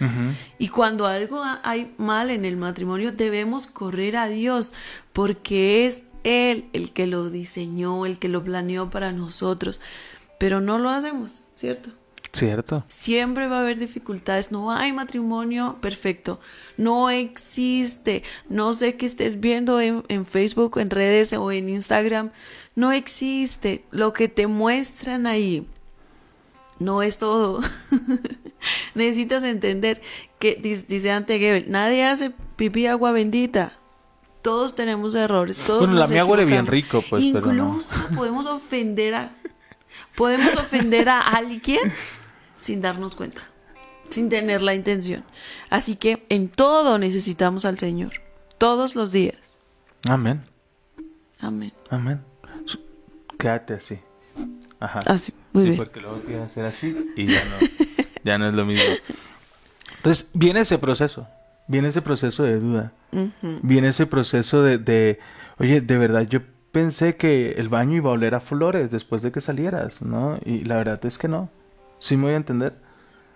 Y 0.60 0.68
cuando 0.70 1.08
algo 1.08 1.44
ha- 1.44 1.60
hay 1.64 1.94
mal 1.98 2.30
en 2.30 2.46
el 2.46 2.58
matrimonio, 2.58 3.12
debemos 3.12 3.66
correr 3.68 4.16
a 4.16 4.28
Dios 4.28 4.74
porque 5.14 5.86
es 5.88 6.04
Él 6.24 6.70
el 6.74 6.92
que 6.94 7.08
lo 7.08 7.30
diseñó, 7.30 8.06
el 8.06 8.20
que 8.20 8.30
lo 8.30 8.44
planeó 8.44 8.90
para 8.90 9.12
nosotros. 9.12 9.82
Pero 10.38 10.62
no 10.62 10.78
lo 10.78 10.90
hacemos, 10.90 11.44
¿cierto? 11.56 11.90
Cierto. 12.32 12.86
Siempre 12.88 13.48
va 13.48 13.58
a 13.58 13.62
haber 13.62 13.80
dificultades. 13.80 14.52
No 14.52 14.72
hay 14.72 14.94
matrimonio 14.94 15.78
perfecto. 15.82 16.40
No 16.78 17.10
existe. 17.10 18.22
No 18.48 18.74
sé 18.76 18.96
qué 18.96 19.06
estés 19.08 19.40
viendo 19.40 19.82
en, 19.82 20.04
en 20.10 20.26
Facebook, 20.28 20.78
en 20.80 20.92
redes 20.92 21.34
o 21.34 21.52
en 21.52 21.70
Instagram. 21.70 22.30
No 22.76 22.92
existe. 22.92 23.84
Lo 23.90 24.14
que 24.14 24.28
te 24.28 24.46
muestran 24.46 25.26
ahí 25.26 25.66
no 26.80 27.02
es 27.04 27.18
todo. 27.18 27.62
Necesitas 28.96 29.44
entender 29.44 30.02
que, 30.40 30.56
dice 30.56 31.12
ante 31.12 31.40
Gebel, 31.40 31.66
nadie 31.70 32.06
hace 32.06 32.32
pipí 32.56 32.88
agua 32.88 33.12
bendita. 33.12 33.74
Todos 34.42 34.74
tenemos 34.74 35.16
errores. 35.16 35.60
Todos 35.60 35.82
Bueno, 35.82 35.96
la 35.96 36.08
mía 36.08 36.26
huele 36.26 36.46
bien 36.46 36.66
rico, 36.66 37.04
pues, 37.10 37.24
pero 37.34 37.52
no. 37.54 37.68
Incluso 37.68 37.96
podemos 38.16 38.46
ofender 38.46 39.16
a 39.16 39.32
podemos 40.16 40.56
ofender 40.56 41.10
a 41.10 41.22
alguien 41.22 41.94
sin 42.58 42.82
darnos 42.82 43.16
cuenta, 43.16 43.42
sin 44.10 44.30
tener 44.30 44.62
la 44.62 44.74
intención. 44.74 45.24
Así 45.70 45.96
que 45.96 46.26
en 46.30 46.50
todo 46.50 46.98
necesitamos 46.98 47.66
al 47.66 47.78
Señor, 47.78 48.22
todos 48.58 48.96
los 48.96 49.12
días. 49.12 49.38
Amén. 50.08 50.44
Amén. 51.40 51.74
Amén. 51.90 52.22
Quédate 53.38 53.76
así. 53.76 54.00
Ajá. 54.80 55.00
Así, 55.06 55.34
muy 55.54 55.64
Sí, 55.64 55.70
bien. 55.70 55.78
porque 55.78 56.00
luego 56.00 56.22
quieres 56.22 56.46
hacer 56.46 56.66
así 56.66 57.12
y 57.16 57.26
ya 57.26 57.44
no, 57.46 57.68
ya 58.24 58.38
no 58.38 58.48
es 58.50 58.56
lo 58.56 58.66
mismo. 58.66 58.86
Entonces, 59.98 60.30
viene 60.34 60.62
ese 60.62 60.78
proceso. 60.78 61.28
Viene 61.68 61.90
ese 61.90 62.02
proceso 62.02 62.44
de 62.44 62.60
duda. 62.60 62.92
Viene 63.62 63.90
ese 63.90 64.06
proceso 64.08 64.64
de, 64.64 64.78
de, 64.78 65.20
oye, 65.58 65.82
de 65.82 65.98
verdad, 65.98 66.22
yo 66.28 66.40
pensé 66.72 67.16
que 67.18 67.52
el 67.58 67.70
baño 67.70 67.96
iba 67.98 68.10
a 68.10 68.14
oler 68.14 68.36
a 68.36 68.40
flores 68.40 68.90
después 68.92 69.22
de 69.22 69.32
que 69.32 69.42
salieras, 69.42 70.02
¿no? 70.02 70.40
Y 70.46 70.64
la 70.66 70.78
verdad 70.78 71.04
es 71.06 71.18
que 71.18 71.28
no. 71.28 71.50
¿Sí 72.00 72.16
me 72.18 72.24
voy 72.26 72.34
a 72.34 72.38
entender? 72.38 72.74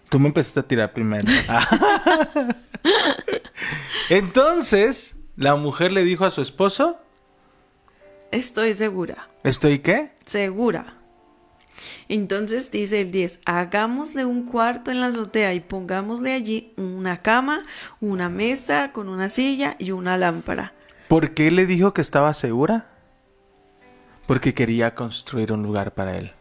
Tú 0.10 0.20
me 0.20 0.28
empezaste 0.28 0.60
a 0.62 0.64
tirar 0.64 0.94
primero. 0.94 1.26
Entonces, 4.10 5.16
la 5.36 5.56
mujer 5.56 5.92
le 5.92 6.04
dijo 6.04 6.26
a 6.26 6.30
su 6.30 6.42
esposo, 6.42 6.98
Estoy 8.32 8.74
segura, 8.74 9.30
¿estoy 9.44 9.80
qué? 9.80 10.12
segura. 10.26 10.96
Entonces 12.10 12.72
dice 12.72 13.02
el 13.02 13.12
10, 13.12 13.42
hagámosle 13.46 14.26
un 14.26 14.46
cuarto 14.46 14.92
en 14.92 15.00
la 15.00 15.08
azotea 15.08 15.54
y 15.54 15.60
pongámosle 15.60 16.34
allí 16.34 16.74
una 16.78 17.22
cama, 17.22 17.66
una 18.00 18.30
mesa 18.30 18.92
con 18.92 19.10
una 19.10 19.30
silla 19.30 19.76
y 19.80 19.92
una 19.92 20.18
lámpara. 20.18 20.74
¿Por 21.08 21.34
qué 21.34 21.52
le 21.52 21.66
dijo 21.66 21.94
que 21.94 22.02
estaba 22.02 22.34
segura? 22.34 22.88
Porque 24.28 24.54
quería 24.54 24.96
construir 24.96 25.52
un 25.52 25.64
lugar 25.64 25.94
para 25.94 26.18
él. 26.18 26.32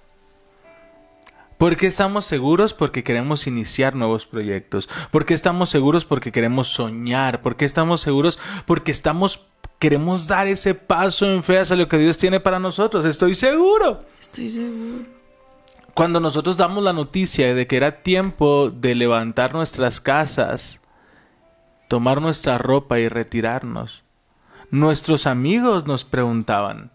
¿Por 1.59 1.77
qué 1.77 1.87
estamos 1.87 2.25
seguros? 2.25 2.75
Porque 2.75 3.05
queremos 3.05 3.47
iniciar 3.47 3.95
nuevos 3.95 4.27
proyectos. 4.27 4.89
¿Por 5.13 5.25
qué 5.25 5.35
estamos 5.35 5.71
seguros? 5.71 6.05
Porque 6.05 6.33
queremos 6.33 6.69
soñar. 6.69 7.41
¿Por 7.41 7.55
qué 7.55 7.65
estamos 7.65 8.01
seguros? 8.01 8.39
Porque 8.67 8.91
estamos 8.91 9.47
queremos 9.79 10.29
dar 10.29 10.47
ese 10.47 10.75
paso 10.75 11.27
en 11.27 11.43
fe 11.43 11.59
hacia 11.59 11.75
lo 11.75 11.89
que 11.89 11.99
Dios 11.99 12.17
tiene 12.17 12.39
para 12.39 12.61
nosotros. 12.61 13.05
Estoy 13.05 13.35
seguro. 13.35 14.05
Estoy 14.21 14.49
seguro. 14.49 15.05
Cuando 15.95 16.21
nosotros 16.21 16.57
damos 16.57 16.83
la 16.83 16.93
noticia 16.93 17.55
de 17.55 17.67
que 17.67 17.77
era 17.77 18.03
tiempo 18.03 18.71
de 18.71 18.95
levantar 18.95 19.53
nuestras 19.53 20.01
casas, 20.01 20.81
tomar 21.89 22.23
nuestra 22.23 22.57
ropa 22.57 22.99
y 22.99 23.09
retirarnos, 23.09 24.03
nuestros 24.71 25.27
amigos 25.27 25.87
nos 25.87 26.05
preguntaban, 26.05 26.91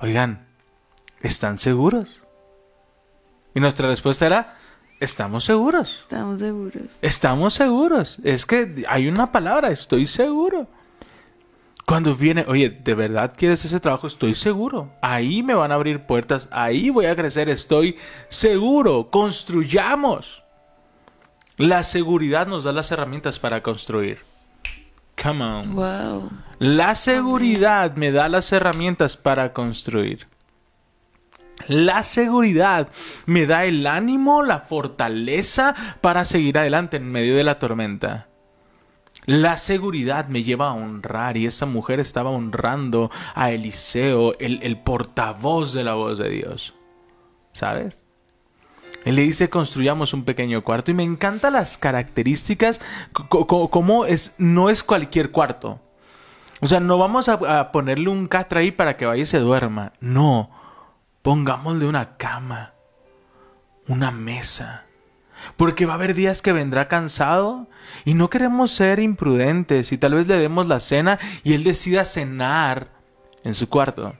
oigan, 0.00 0.46
¿están 1.20 1.60
seguros? 1.60 2.22
Y 3.54 3.60
nuestra 3.60 3.86
respuesta 3.86 4.26
era, 4.26 4.56
estamos 4.98 5.44
seguros, 5.44 5.96
Estamos 6.00 6.40
seguros. 6.40 6.98
estamos 7.02 7.54
seguros. 7.54 8.18
Es 8.24 8.46
que 8.46 8.84
hay 8.88 9.06
una 9.06 9.30
palabra, 9.30 9.70
estoy 9.70 10.08
seguro. 10.08 10.66
Cuando 11.86 12.14
viene, 12.14 12.44
oye, 12.48 12.70
¿de 12.70 12.94
verdad 12.94 13.34
quieres 13.36 13.64
ese 13.64 13.80
trabajo? 13.80 14.06
Estoy 14.06 14.34
seguro. 14.34 14.90
Ahí 15.02 15.42
me 15.42 15.54
van 15.54 15.72
a 15.72 15.74
abrir 15.74 16.06
puertas, 16.06 16.48
ahí 16.52 16.90
voy 16.90 17.06
a 17.06 17.16
crecer, 17.16 17.48
estoy 17.48 17.96
seguro. 18.28 19.10
Construyamos. 19.10 20.42
La 21.56 21.82
seguridad 21.82 22.46
nos 22.46 22.64
da 22.64 22.72
las 22.72 22.90
herramientas 22.90 23.38
para 23.38 23.62
construir. 23.62 24.20
Come 25.22 25.44
on. 25.44 25.74
Wow. 25.74 26.30
La 26.58 26.94
seguridad 26.94 27.94
me 27.94 28.10
da 28.10 28.28
las 28.28 28.50
herramientas 28.52 29.16
para 29.16 29.52
construir. 29.52 30.26
La 31.68 32.02
seguridad 32.02 32.88
me 33.26 33.46
da 33.46 33.64
el 33.64 33.86
ánimo, 33.86 34.42
la 34.42 34.60
fortaleza 34.60 35.74
para 36.00 36.24
seguir 36.24 36.58
adelante 36.58 36.96
en 36.96 37.10
medio 37.10 37.36
de 37.36 37.44
la 37.44 37.58
tormenta. 37.58 38.28
La 39.24 39.56
seguridad 39.56 40.26
me 40.28 40.42
lleva 40.42 40.68
a 40.70 40.74
honrar 40.74 41.36
y 41.36 41.46
esa 41.46 41.64
mujer 41.66 42.00
estaba 42.00 42.30
honrando 42.30 43.10
a 43.34 43.50
Eliseo, 43.52 44.36
el, 44.40 44.60
el 44.62 44.78
portavoz 44.78 45.72
de 45.72 45.84
la 45.84 45.94
voz 45.94 46.18
de 46.18 46.28
Dios. 46.28 46.74
¿Sabes? 47.52 48.02
Él 49.04 49.16
le 49.16 49.22
dice 49.22 49.50
construyamos 49.50 50.12
un 50.12 50.24
pequeño 50.24 50.62
cuarto 50.64 50.90
y 50.90 50.94
me 50.94 51.02
encantan 51.04 51.52
las 51.54 51.76
características, 51.78 52.80
co- 53.12 53.46
co- 53.46 53.70
como 53.70 54.06
es, 54.06 54.34
no 54.38 54.70
es 54.70 54.82
cualquier 54.82 55.30
cuarto. 55.30 55.80
O 56.60 56.68
sea, 56.68 56.80
no 56.80 56.98
vamos 56.98 57.28
a, 57.28 57.58
a 57.60 57.72
ponerle 57.72 58.08
un 58.08 58.28
catra 58.28 58.60
ahí 58.60 58.70
para 58.70 58.96
que 58.96 59.06
vaya 59.06 59.22
y 59.22 59.26
se 59.26 59.38
duerma. 59.38 59.92
No, 60.00 60.50
pongámosle 61.22 61.86
una 61.86 62.16
cama, 62.16 62.74
una 63.88 64.10
mesa. 64.12 64.86
Porque 65.56 65.86
va 65.86 65.92
a 65.92 65.96
haber 65.96 66.14
días 66.14 66.42
que 66.42 66.52
vendrá 66.52 66.88
cansado 66.88 67.68
y 68.04 68.14
no 68.14 68.30
queremos 68.30 68.70
ser 68.70 69.00
imprudentes 69.00 69.92
y 69.92 69.98
tal 69.98 70.14
vez 70.14 70.26
le 70.26 70.38
demos 70.38 70.66
la 70.66 70.80
cena 70.80 71.18
y 71.44 71.54
él 71.54 71.64
decida 71.64 72.04
cenar 72.04 72.88
en 73.44 73.54
su 73.54 73.68
cuarto. 73.68 74.14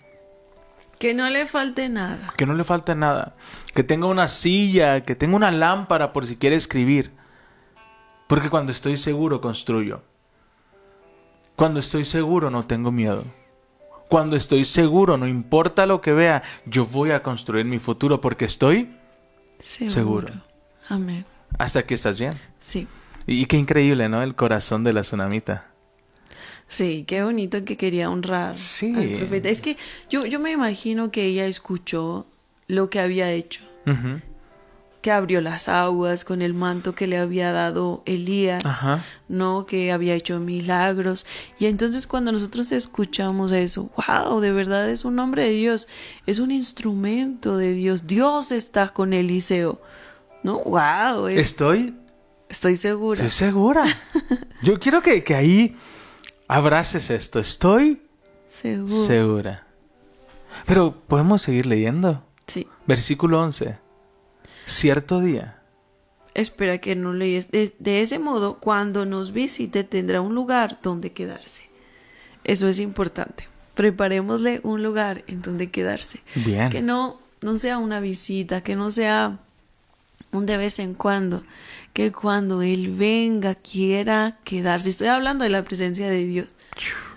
Que 0.98 1.14
no 1.14 1.28
le 1.30 1.46
falte 1.46 1.88
nada. 1.88 2.32
Que 2.36 2.46
no 2.46 2.54
le 2.54 2.64
falte 2.64 2.94
nada. 2.94 3.34
Que 3.74 3.82
tenga 3.82 4.06
una 4.06 4.28
silla, 4.28 5.04
que 5.04 5.16
tenga 5.16 5.36
una 5.36 5.50
lámpara 5.50 6.12
por 6.12 6.26
si 6.26 6.36
quiere 6.36 6.56
escribir. 6.56 7.12
Porque 8.28 8.50
cuando 8.50 8.72
estoy 8.72 8.96
seguro 8.96 9.40
construyo. 9.40 10.02
Cuando 11.56 11.80
estoy 11.80 12.04
seguro 12.04 12.50
no 12.50 12.66
tengo 12.66 12.92
miedo. 12.92 13.24
Cuando 14.08 14.36
estoy 14.36 14.64
seguro, 14.64 15.16
no 15.16 15.26
importa 15.26 15.86
lo 15.86 16.00
que 16.00 16.12
vea, 16.12 16.42
yo 16.66 16.84
voy 16.84 17.12
a 17.12 17.22
construir 17.22 17.64
mi 17.64 17.78
futuro 17.78 18.20
porque 18.20 18.44
estoy 18.44 18.96
Seguro. 19.62 19.92
Seguro. 19.92 20.51
Amén. 20.92 21.24
hasta 21.58 21.80
aquí 21.80 21.94
estás 21.94 22.18
bien. 22.18 22.32
Sí. 22.60 22.86
Y 23.26 23.46
qué 23.46 23.56
increíble, 23.56 24.08
¿no? 24.08 24.22
El 24.22 24.34
corazón 24.34 24.84
de 24.84 24.92
la 24.92 25.02
tsunamita. 25.02 25.66
Sí, 26.66 27.04
qué 27.06 27.22
bonito 27.22 27.64
que 27.64 27.76
quería 27.76 28.10
honrar 28.10 28.56
Sí. 28.56 28.94
al 28.96 29.18
profeta. 29.18 29.48
Es 29.48 29.60
que 29.60 29.76
yo, 30.10 30.24
yo 30.26 30.40
me 30.40 30.50
imagino 30.52 31.10
que 31.10 31.24
ella 31.26 31.46
escuchó 31.46 32.26
lo 32.66 32.88
que 32.90 32.98
había 33.00 33.30
hecho, 33.30 33.60
que 35.02 35.10
abrió 35.10 35.40
las 35.40 35.68
aguas 35.68 36.24
con 36.24 36.40
el 36.42 36.54
manto 36.54 36.94
que 36.94 37.06
le 37.06 37.18
había 37.18 37.52
dado 37.52 38.02
Elías, 38.06 38.64
Ajá. 38.64 39.04
no 39.28 39.66
que 39.66 39.92
había 39.92 40.14
hecho 40.14 40.38
milagros. 40.40 41.26
Y 41.58 41.66
entonces 41.66 42.06
cuando 42.06 42.32
nosotros 42.32 42.70
escuchamos 42.72 43.52
eso, 43.52 43.90
wow, 44.08 44.40
de 44.40 44.52
verdad 44.52 44.88
es 44.88 45.04
un 45.04 45.18
hombre 45.18 45.42
de 45.42 45.50
Dios, 45.50 45.88
es 46.26 46.38
un 46.38 46.50
instrumento 46.52 47.56
de 47.56 47.74
Dios. 47.74 48.06
Dios 48.06 48.52
está 48.52 48.88
con 48.90 49.12
Eliseo. 49.12 49.80
No, 50.42 50.60
wow, 50.60 51.26
es- 51.28 51.38
Estoy 51.46 51.94
Estoy 52.48 52.76
segura. 52.76 53.24
Estoy 53.24 53.48
segura. 53.48 53.84
Yo 54.62 54.78
quiero 54.78 55.00
que, 55.00 55.24
que 55.24 55.34
ahí 55.34 55.74
abraces 56.48 57.08
esto. 57.08 57.40
Estoy 57.40 58.02
Segura. 58.50 59.06
segura. 59.06 59.66
Pero 60.66 60.94
podemos 61.08 61.40
seguir 61.40 61.64
leyendo. 61.64 62.22
Sí. 62.46 62.68
Versículo 62.86 63.40
11. 63.40 63.78
Cierto 64.66 65.20
día. 65.20 65.62
Espera 66.34 66.76
que 66.78 66.94
no 66.94 67.14
leyes. 67.14 67.50
De, 67.50 67.74
de 67.78 68.02
ese 68.02 68.18
modo, 68.18 68.58
cuando 68.58 69.06
nos 69.06 69.32
visite, 69.32 69.82
tendrá 69.82 70.20
un 70.20 70.34
lugar 70.34 70.78
donde 70.82 71.12
quedarse. 71.12 71.70
Eso 72.44 72.68
es 72.68 72.78
importante. 72.80 73.48
Preparémosle 73.72 74.60
un 74.62 74.82
lugar 74.82 75.24
en 75.26 75.40
donde 75.40 75.70
quedarse. 75.70 76.20
Bien. 76.34 76.68
Que 76.68 76.82
no, 76.82 77.18
no 77.40 77.56
sea 77.56 77.78
una 77.78 78.00
visita, 78.00 78.62
que 78.62 78.76
no 78.76 78.90
sea 78.90 79.38
un 80.32 80.46
de 80.46 80.56
vez 80.56 80.78
en 80.78 80.94
cuando. 80.94 81.44
Que 81.92 82.10
cuando 82.10 82.62
Él 82.62 82.94
venga 82.94 83.54
quiera 83.54 84.38
quedarse. 84.44 84.88
Estoy 84.88 85.08
hablando 85.08 85.44
de 85.44 85.50
la 85.50 85.62
presencia 85.62 86.08
de 86.08 86.24
Dios. 86.24 86.56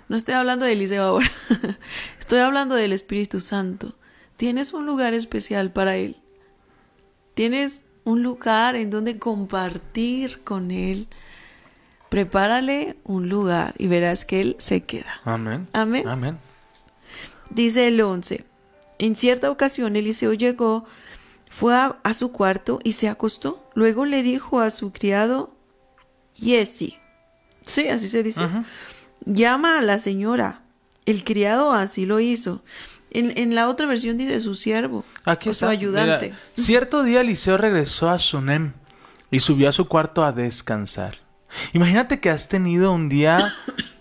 No 0.08 0.16
estoy 0.16 0.34
hablando 0.34 0.64
de 0.64 0.72
Eliseo 0.72 1.02
ahora. 1.02 1.30
Estoy 2.18 2.40
hablando 2.40 2.74
del 2.74 2.92
Espíritu 2.92 3.40
Santo. 3.40 3.94
Tienes 4.36 4.72
un 4.72 4.86
lugar 4.86 5.14
especial 5.14 5.72
para 5.72 5.96
Él. 5.96 6.16
Tienes 7.34 7.86
un 8.04 8.22
lugar 8.22 8.76
en 8.76 8.90
donde 8.90 9.18
compartir 9.18 10.42
con 10.44 10.70
Él. 10.70 11.08
Prepárale 12.08 12.96
un 13.04 13.28
lugar 13.28 13.74
y 13.78 13.88
verás 13.88 14.24
que 14.24 14.40
Él 14.40 14.56
se 14.58 14.82
queda. 14.84 15.20
Amén. 15.24 15.66
Amén. 15.72 16.06
Amén. 16.06 16.38
Dice 17.50 17.88
el 17.88 18.00
11. 18.00 18.44
En 18.98 19.16
cierta 19.16 19.50
ocasión 19.50 19.96
Eliseo 19.96 20.32
llegó, 20.32 20.84
fue 21.50 21.74
a, 21.74 21.98
a 22.02 22.14
su 22.14 22.32
cuarto 22.32 22.80
y 22.82 22.92
se 22.92 23.08
acostó. 23.08 23.62
Luego 23.74 24.04
le 24.04 24.22
dijo 24.22 24.60
a 24.60 24.70
su 24.70 24.92
criado, 24.92 25.54
Jesse. 26.34 27.00
Sí, 27.64 27.88
así 27.88 28.08
se 28.08 28.22
dice. 28.22 28.40
Llama 29.24 29.78
a 29.78 29.82
la 29.82 29.98
señora. 29.98 30.62
El 31.04 31.24
criado 31.24 31.72
así 31.72 32.06
lo 32.06 32.20
hizo. 32.20 32.62
En, 33.10 33.36
en 33.38 33.54
la 33.54 33.68
otra 33.68 33.86
versión 33.86 34.18
dice 34.18 34.40
su 34.40 34.54
siervo. 34.54 35.04
Aquí 35.24 35.48
o 35.48 35.52
está. 35.52 35.66
su 35.66 35.70
ayudante. 35.70 36.26
Mira, 36.26 36.38
cierto 36.54 37.02
día 37.02 37.20
Eliseo 37.20 37.56
regresó 37.56 38.08
a 38.08 38.18
Sunem 38.18 38.72
y 39.30 39.40
subió 39.40 39.68
a 39.68 39.72
su 39.72 39.88
cuarto 39.88 40.24
a 40.24 40.32
descansar. 40.32 41.18
Imagínate 41.72 42.20
que 42.20 42.30
has 42.30 42.48
tenido 42.48 42.92
un 42.92 43.08
día 43.08 43.54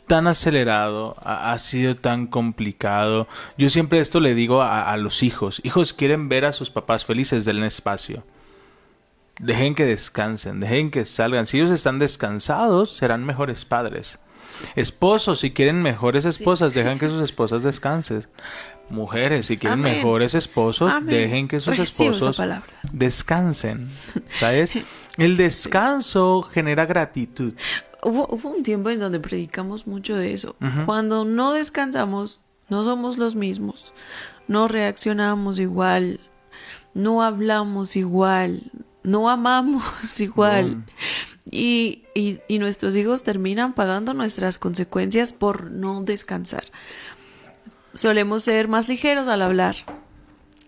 tan 0.07 0.27
acelerado, 0.27 1.15
ha, 1.23 1.51
ha 1.51 1.57
sido 1.57 1.95
tan 1.95 2.27
complicado. 2.27 3.27
Yo 3.57 3.69
siempre 3.69 3.99
esto 3.99 4.19
le 4.19 4.35
digo 4.35 4.61
a, 4.61 4.91
a 4.91 4.97
los 4.97 5.23
hijos. 5.23 5.61
Hijos 5.63 5.93
quieren 5.93 6.29
ver 6.29 6.45
a 6.45 6.53
sus 6.53 6.69
papás 6.69 7.05
felices 7.05 7.45
del 7.45 7.63
espacio. 7.63 8.23
Dejen 9.39 9.75
que 9.75 9.85
descansen, 9.85 10.59
dejen 10.59 10.91
que 10.91 11.05
salgan. 11.05 11.45
Si 11.45 11.57
ellos 11.57 11.71
están 11.71 11.99
descansados, 11.99 12.95
serán 12.95 13.25
mejores 13.25 13.65
padres. 13.65 14.17
Esposos, 14.75 15.41
si 15.41 15.51
quieren 15.51 15.81
mejores 15.81 16.25
esposas, 16.25 16.73
dejan 16.73 16.99
que 16.99 17.09
sus 17.09 17.21
esposas 17.21 17.63
descansen. 17.63 18.25
Mujeres, 18.89 19.47
si 19.47 19.57
quieren 19.57 19.79
Amén. 19.79 19.97
mejores 19.97 20.35
esposos, 20.35 20.91
Amén. 20.91 21.09
dejen 21.09 21.47
que 21.47 21.59
sus 21.59 21.75
Recibo 21.75 22.11
esposos 22.11 22.45
descansen. 22.91 23.89
¿Sabes? 24.29 24.71
El 25.17 25.37
descanso 25.37 26.43
genera 26.43 26.85
gratitud. 26.85 27.53
Hubo, 28.05 28.27
hubo 28.29 28.49
un 28.49 28.61
tiempo 28.61 28.91
en 28.91 28.99
donde 28.99 29.19
predicamos 29.19 29.87
mucho 29.87 30.15
de 30.15 30.31
eso. 30.33 30.55
Cuando 30.85 31.25
no 31.25 31.53
descansamos, 31.53 32.39
no 32.69 32.83
somos 32.83 33.17
los 33.17 33.35
mismos. 33.35 33.95
No 34.47 34.67
reaccionamos 34.67 35.57
igual. 35.57 36.19
No 36.93 37.23
hablamos 37.23 37.95
igual. 37.95 38.61
No 39.01 39.27
amamos 39.27 39.83
igual. 40.19 40.85
Y, 41.49 42.03
y, 42.13 42.41
y 42.47 42.59
nuestros 42.59 42.95
hijos 42.95 43.23
terminan 43.23 43.73
pagando 43.73 44.13
nuestras 44.13 44.59
consecuencias 44.59 45.33
por 45.33 45.71
no 45.71 46.03
descansar. 46.03 46.65
Solemos 47.95 48.43
ser 48.43 48.67
más 48.67 48.87
ligeros 48.87 49.27
al 49.27 49.41
hablar. 49.41 49.77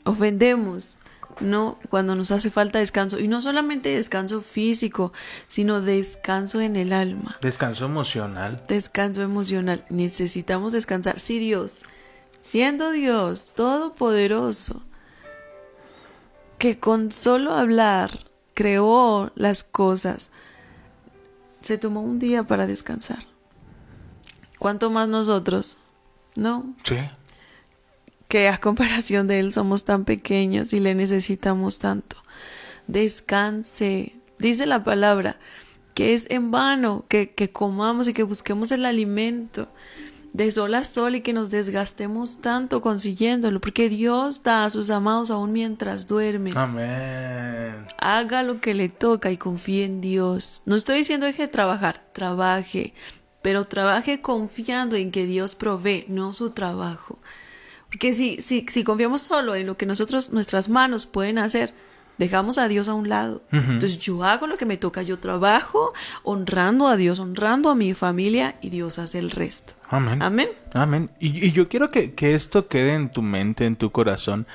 Ofendemos. 0.05 0.96
No, 1.39 1.77
cuando 1.89 2.15
nos 2.15 2.31
hace 2.31 2.49
falta 2.49 2.79
descanso. 2.79 3.19
Y 3.19 3.27
no 3.27 3.41
solamente 3.41 3.95
descanso 3.95 4.41
físico, 4.41 5.13
sino 5.47 5.81
descanso 5.81 6.61
en 6.61 6.75
el 6.75 6.93
alma 6.93 7.37
Descanso 7.41 7.85
emocional. 7.85 8.61
descanso 8.67 9.21
emocional. 9.21 9.85
Necesitamos 9.89 10.73
descansar. 10.73 11.19
Si 11.19 11.37
Dios, 11.39 11.83
siendo 12.41 12.91
Dios 12.91 13.53
todopoderoso, 13.55 14.81
que 16.57 16.79
con 16.79 17.11
solo 17.11 17.53
hablar 17.53 18.25
creó 18.55 19.31
las 19.35 19.63
cosas, 19.63 20.31
se 21.61 21.77
tomó 21.77 22.01
un 22.01 22.17
día 22.17 22.43
para 22.43 22.65
descansar. 22.65 23.19
¿Cuánto 24.57 24.89
más 24.89 25.07
nosotros? 25.07 25.77
¿No? 26.35 26.73
Sí. 26.83 26.97
Que 28.27 28.49
a 28.49 28.57
comparación 28.57 29.27
de 29.27 29.39
Él 29.39 29.53
somos 29.53 29.85
tan 29.85 30.05
pequeños 30.05 30.73
y 30.73 30.79
le 30.79 30.95
necesitamos 30.95 31.79
tanto. 31.79 32.17
Descanse. 32.87 34.15
Dice 34.39 34.65
la 34.65 34.83
palabra 34.83 35.37
que 35.93 36.13
es 36.13 36.27
en 36.29 36.51
vano 36.51 37.05
que, 37.09 37.31
que 37.31 37.49
comamos 37.49 38.07
y 38.07 38.13
que 38.13 38.23
busquemos 38.23 38.71
el 38.71 38.85
alimento 38.85 39.67
de 40.37 40.51
sol 40.51 40.75
a 40.75 40.83
sol 40.83 41.15
y 41.15 41.21
que 41.21 41.33
nos 41.33 41.49
desgastemos 41.49 42.41
tanto 42.41 42.81
consiguiéndolo, 42.81 43.59
porque 43.59 43.89
Dios 43.89 44.43
da 44.43 44.65
a 44.65 44.69
sus 44.69 44.91
amados 44.91 45.31
aún 45.31 45.51
mientras 45.51 46.05
duermen. 46.05 46.55
Amén. 46.55 47.73
Haga 47.97 48.43
lo 48.43 48.61
que 48.61 48.75
le 48.75 48.89
toca 48.89 49.31
y 49.31 49.37
confíe 49.37 49.85
en 49.85 49.99
Dios. 49.99 50.61
No 50.67 50.75
estoy 50.75 50.99
diciendo 50.99 51.25
deje 51.25 51.43
de 51.43 51.47
trabajar, 51.47 52.05
trabaje, 52.13 52.93
pero 53.41 53.65
trabaje 53.65 54.21
confiando 54.21 54.95
en 54.95 55.09
que 55.09 55.25
Dios 55.25 55.55
provee, 55.55 56.05
no 56.07 56.33
su 56.33 56.51
trabajo. 56.51 57.17
Porque 57.89 58.13
si, 58.13 58.41
si, 58.41 58.65
si 58.69 58.83
confiamos 58.83 59.21
solo 59.21 59.55
en 59.55 59.65
lo 59.65 59.77
que 59.77 59.85
nosotros, 59.85 60.31
nuestras 60.31 60.69
manos 60.69 61.05
pueden 61.05 61.37
hacer, 61.37 61.73
dejamos 62.17 62.57
a 62.57 62.67
Dios 62.67 62.87
a 62.87 62.93
un 62.93 63.09
lado. 63.09 63.41
Entonces 63.51 63.99
yo 63.99 64.23
hago 64.23 64.47
lo 64.47 64.57
que 64.57 64.65
me 64.65 64.77
toca, 64.77 65.01
yo 65.03 65.19
trabajo 65.19 65.93
honrando 66.23 66.87
a 66.87 66.97
Dios, 66.97 67.19
honrando 67.19 67.69
a 67.69 67.75
mi 67.75 67.93
familia 67.93 68.55
y 68.61 68.69
Dios 68.69 68.99
hace 68.99 69.19
el 69.19 69.31
resto. 69.31 69.73
Amén. 69.89 70.21
Amén. 70.21 70.49
Amén. 70.73 71.09
Y, 71.19 71.45
y 71.45 71.51
yo 71.51 71.69
quiero 71.69 71.89
que, 71.89 72.13
que 72.13 72.35
esto 72.35 72.67
quede 72.67 72.93
en 72.93 73.09
tu 73.09 73.21
mente, 73.21 73.65
en 73.65 73.75
tu 73.75 73.91
corazón. 73.91 74.47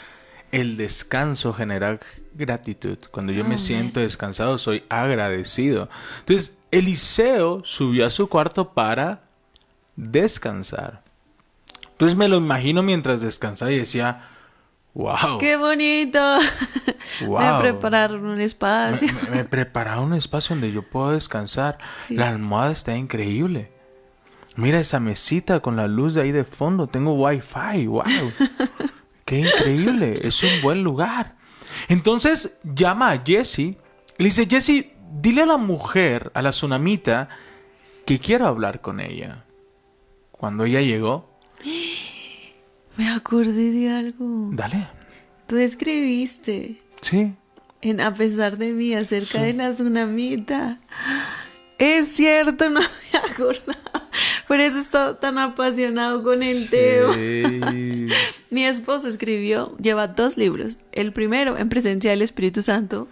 El 0.51 0.77
descanso 0.77 1.55
genera 1.55 1.99
gratitud. 2.35 2.99
Cuando 3.11 3.33
yo 3.33 3.43
me 3.43 3.57
siento 3.57 4.01
descansado, 4.01 4.59
soy 4.59 4.85
agradecido. 4.91 5.89
Entonces, 6.21 6.53
Eliseo 6.71 7.63
subió 7.65 8.07
a 8.07 8.11
su 8.11 8.29
cuarto 8.29 8.73
para 8.73 9.23
descansar. 9.97 11.03
Entonces 11.93 12.17
me 12.17 12.29
lo 12.29 12.37
imagino 12.39 12.83
mientras 12.83 13.21
descansaba 13.21 13.71
y 13.71 13.79
decía, 13.79 14.29
wow. 14.95 15.39
¡Qué 15.39 15.57
bonito! 15.57 16.19
Wow. 17.27 17.41
Me 17.41 17.61
prepararon 17.61 18.25
un 18.27 18.41
espacio. 18.41 19.09
Me, 19.13 19.23
me, 19.23 19.37
me 19.37 19.45
prepararon 19.45 20.05
un 20.05 20.15
espacio 20.15 20.55
donde 20.57 20.73
yo 20.73 20.83
puedo 20.83 21.13
descansar. 21.13 21.79
Sí. 22.09 22.15
La 22.15 22.29
almohada 22.29 22.73
está 22.73 22.97
increíble. 22.97 23.73
Mira 24.57 24.81
esa 24.81 25.01
mesita 25.01 25.61
con 25.61 25.77
la 25.77 25.89
luz 25.89 26.15
de 26.15 26.23
ahí 26.23 26.33
de 26.33 26.45
fondo. 26.45 26.87
Tengo 26.87 27.15
wifi. 27.15 27.87
Wow. 27.87 28.03
Qué 29.25 29.41
increíble. 29.41 30.27
Es 30.27 30.43
un 30.43 30.61
buen 30.63 30.83
lugar. 30.83 31.37
Entonces 31.89 32.59
llama 32.63 33.11
a 33.11 33.23
Jesse 33.25 33.59
y 33.59 33.79
le 34.19 34.25
dice, 34.27 34.47
Jesse, 34.47 34.93
dile 35.11 35.43
a 35.43 35.47
la 35.47 35.57
mujer, 35.57 36.31
a 36.35 36.43
la 36.43 36.51
tsunamita, 36.51 37.29
que 38.05 38.19
quiero 38.19 38.47
hablar 38.47 38.81
con 38.81 39.01
ella. 39.01 39.45
Cuando 40.33 40.65
ella 40.65 40.81
llegó, 40.81 41.32
Me 42.97 43.09
acordé 43.09 43.73
de 43.73 43.91
algo. 43.91 44.51
dale. 44.53 44.87
Tú 45.47 45.57
escribiste 45.59 46.81
Sí. 47.03 47.35
en 47.81 48.01
A 48.01 48.15
pesar 48.15 48.57
de 48.59 48.73
mí 48.73 48.95
acerca 48.95 49.43
de 49.43 49.53
la 49.55 49.73
tsunamita. 49.73 50.79
Es 51.79 52.09
cierto, 52.09 52.71
no 52.71 52.81
me 52.81 53.19
acordaba. 53.19 54.09
Por 54.47 54.61
eso 54.61 54.79
estaba 54.79 55.19
tan 55.19 55.39
apasionado 55.39 56.23
con 56.23 56.43
el 56.43 56.69
tema. 56.71 57.15
Sí. 57.15 58.09
Mi 58.51 58.65
esposo 58.65 59.09
escribió, 59.09 59.77
lleva 59.79 60.09
dos 60.09 60.37
libros. 60.37 60.79
El 60.93 61.13
primero, 61.13 61.57
En 61.57 61.69
presencia 61.71 62.11
del 62.11 62.23
Espíritu 62.23 62.61
Santo, 62.63 63.09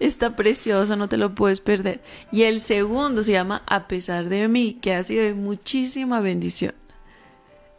está 0.00 0.34
precioso, 0.34 0.96
no 0.96 1.08
te 1.08 1.16
lo 1.18 1.34
puedes 1.34 1.60
perder. 1.60 2.00
Y 2.32 2.42
el 2.44 2.60
segundo 2.60 3.22
se 3.22 3.32
llama 3.32 3.62
A 3.66 3.86
pesar 3.86 4.28
de 4.28 4.48
mí, 4.48 4.78
que 4.80 4.94
ha 4.94 5.02
sido 5.02 5.22
de 5.24 5.34
muchísima 5.34 6.20
bendición. 6.20 6.74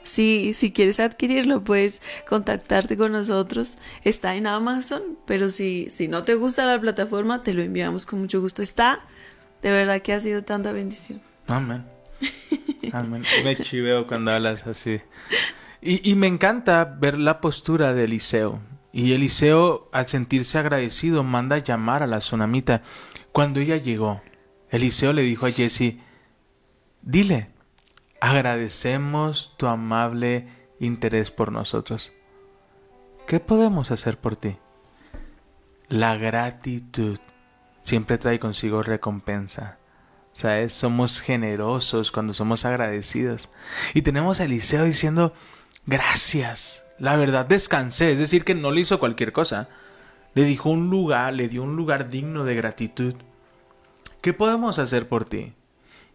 Si, 0.04 0.54
si 0.54 0.72
quieres 0.72 1.00
adquirirlo, 1.00 1.64
puedes 1.64 2.02
contactarte 2.28 2.98
con 2.98 3.12
nosotros. 3.12 3.78
Está 4.04 4.36
en 4.36 4.48
Amazon, 4.48 5.02
pero 5.26 5.50
si, 5.50 5.90
si 5.90 6.08
no 6.08 6.24
te 6.24 6.36
gusta 6.36 6.66
la 6.66 6.80
plataforma, 6.80 7.44
te 7.44 7.54
lo 7.54 7.62
enviamos 7.62 8.06
con 8.06 8.20
mucho 8.20 8.42
gusto. 8.42 8.62
Está, 8.62 9.06
de 9.62 9.72
verdad 9.72 10.02
que 10.02 10.14
ha 10.14 10.22
sido 10.22 10.44
tanta 10.44 10.72
bendición. 10.72 11.22
Amén. 11.48 11.86
Amén. 12.94 13.24
Me 13.44 13.58
chiveo 13.58 14.08
cuando 14.08 14.32
hablas 14.32 14.66
así. 14.66 15.02
Y, 15.82 16.10
y 16.10 16.16
me 16.16 16.28
encanta 16.28 16.86
ver 16.86 17.18
la 17.18 17.42
postura 17.42 17.94
de 17.94 18.06
Eliseo. 18.06 18.62
Y 18.92 19.14
Eliseo, 19.14 19.90
al 19.92 20.08
sentirse 20.08 20.58
agradecido, 20.58 21.24
manda 21.24 21.58
a 21.58 21.60
llamar 21.60 22.02
a 22.02 22.08
la 22.08 22.20
tsunamita. 22.20 22.82
Cuando 23.32 23.60
ella 23.60 23.78
llegó, 23.78 24.22
Eliseo 24.70 25.14
le 25.14 25.22
dijo 25.22 25.46
a 25.46 25.52
Jesse, 25.52 25.98
dile, 27.02 27.50
agradecemos 28.22 29.56
tu 29.58 29.68
amable 29.68 30.48
interés 30.80 31.32
por 31.32 31.52
nosotros. 31.52 32.12
¿Qué 33.28 33.40
podemos 33.40 33.92
hacer 33.92 34.18
por 34.18 34.36
ti? 34.36 34.58
La 35.88 36.16
gratitud 36.18 37.20
siempre 37.84 38.18
trae 38.18 38.40
consigo 38.40 38.84
recompensa. 38.84 39.78
¿Sabes? 40.34 40.74
Somos 40.74 41.22
generosos 41.22 42.12
cuando 42.12 42.34
somos 42.34 42.64
agradecidos. 42.64 43.50
Y 43.94 44.04
tenemos 44.04 44.40
a 44.40 44.46
Eliseo 44.46 44.86
diciendo, 44.86 45.34
gracias. 45.86 46.86
La 46.98 47.18
verdad 47.18 47.46
descansé, 47.46 48.12
es 48.12 48.20
decir, 48.20 48.44
que 48.44 48.56
no 48.56 48.72
le 48.72 48.82
hizo 48.82 49.00
cualquier 49.00 49.34
cosa. 49.34 49.70
Le 50.34 50.44
dijo 50.44 50.70
un 50.70 50.90
lugar, 50.90 51.34
le 51.34 51.50
dio 51.50 51.64
un 51.64 51.76
lugar 51.76 52.10
digno 52.10 52.46
de 52.46 52.56
gratitud. 52.56 53.16
¿Qué 54.22 54.34
podemos 54.34 54.80
hacer 54.80 55.08
por 55.08 55.26
ti? 55.26 55.54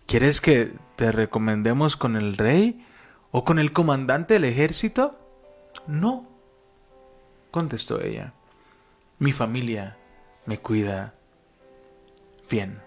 ¿Quieres 0.07 0.40
que 0.40 0.73
te 0.97 1.12
recomendemos 1.12 1.97
con 1.97 2.17
el 2.17 2.37
rey 2.37 2.87
o 3.31 3.45
con 3.45 3.59
el 3.59 3.73
comandante 3.73 4.35
del 4.35 4.45
ejército? 4.45 5.19
No, 5.87 6.29
contestó 7.51 8.01
ella. 8.01 8.35
Mi 9.19 9.33
familia 9.33 9.97
me 10.47 10.59
cuida 10.59 11.14
bien. 12.51 12.81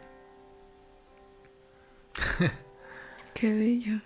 Qué 3.34 3.54
bello. 3.54 4.02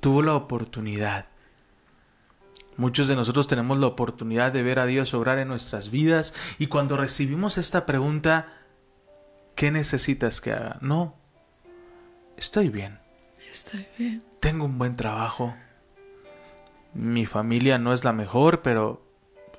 Tuvo 0.00 0.22
la 0.22 0.34
oportunidad. 0.34 1.26
Muchos 2.76 3.08
de 3.08 3.16
nosotros 3.16 3.46
tenemos 3.46 3.78
la 3.78 3.88
oportunidad 3.88 4.52
de 4.52 4.62
ver 4.62 4.78
a 4.78 4.86
Dios 4.86 5.12
obrar 5.12 5.38
en 5.38 5.48
nuestras 5.48 5.90
vidas 5.90 6.34
y 6.58 6.68
cuando 6.68 6.96
recibimos 6.96 7.58
esta 7.58 7.84
pregunta, 7.84 8.54
¿qué 9.54 9.70
necesitas 9.70 10.40
que 10.40 10.52
haga? 10.52 10.78
No, 10.80 11.19
estoy 12.40 12.70
bien. 12.70 12.98
Estoy 13.50 13.86
bien. 13.96 14.24
Tengo 14.40 14.64
un 14.64 14.78
buen 14.78 14.96
trabajo. 14.96 15.54
Mi 16.94 17.26
familia 17.26 17.78
no 17.78 17.92
es 17.92 18.02
la 18.02 18.12
mejor, 18.12 18.62
pero 18.62 19.02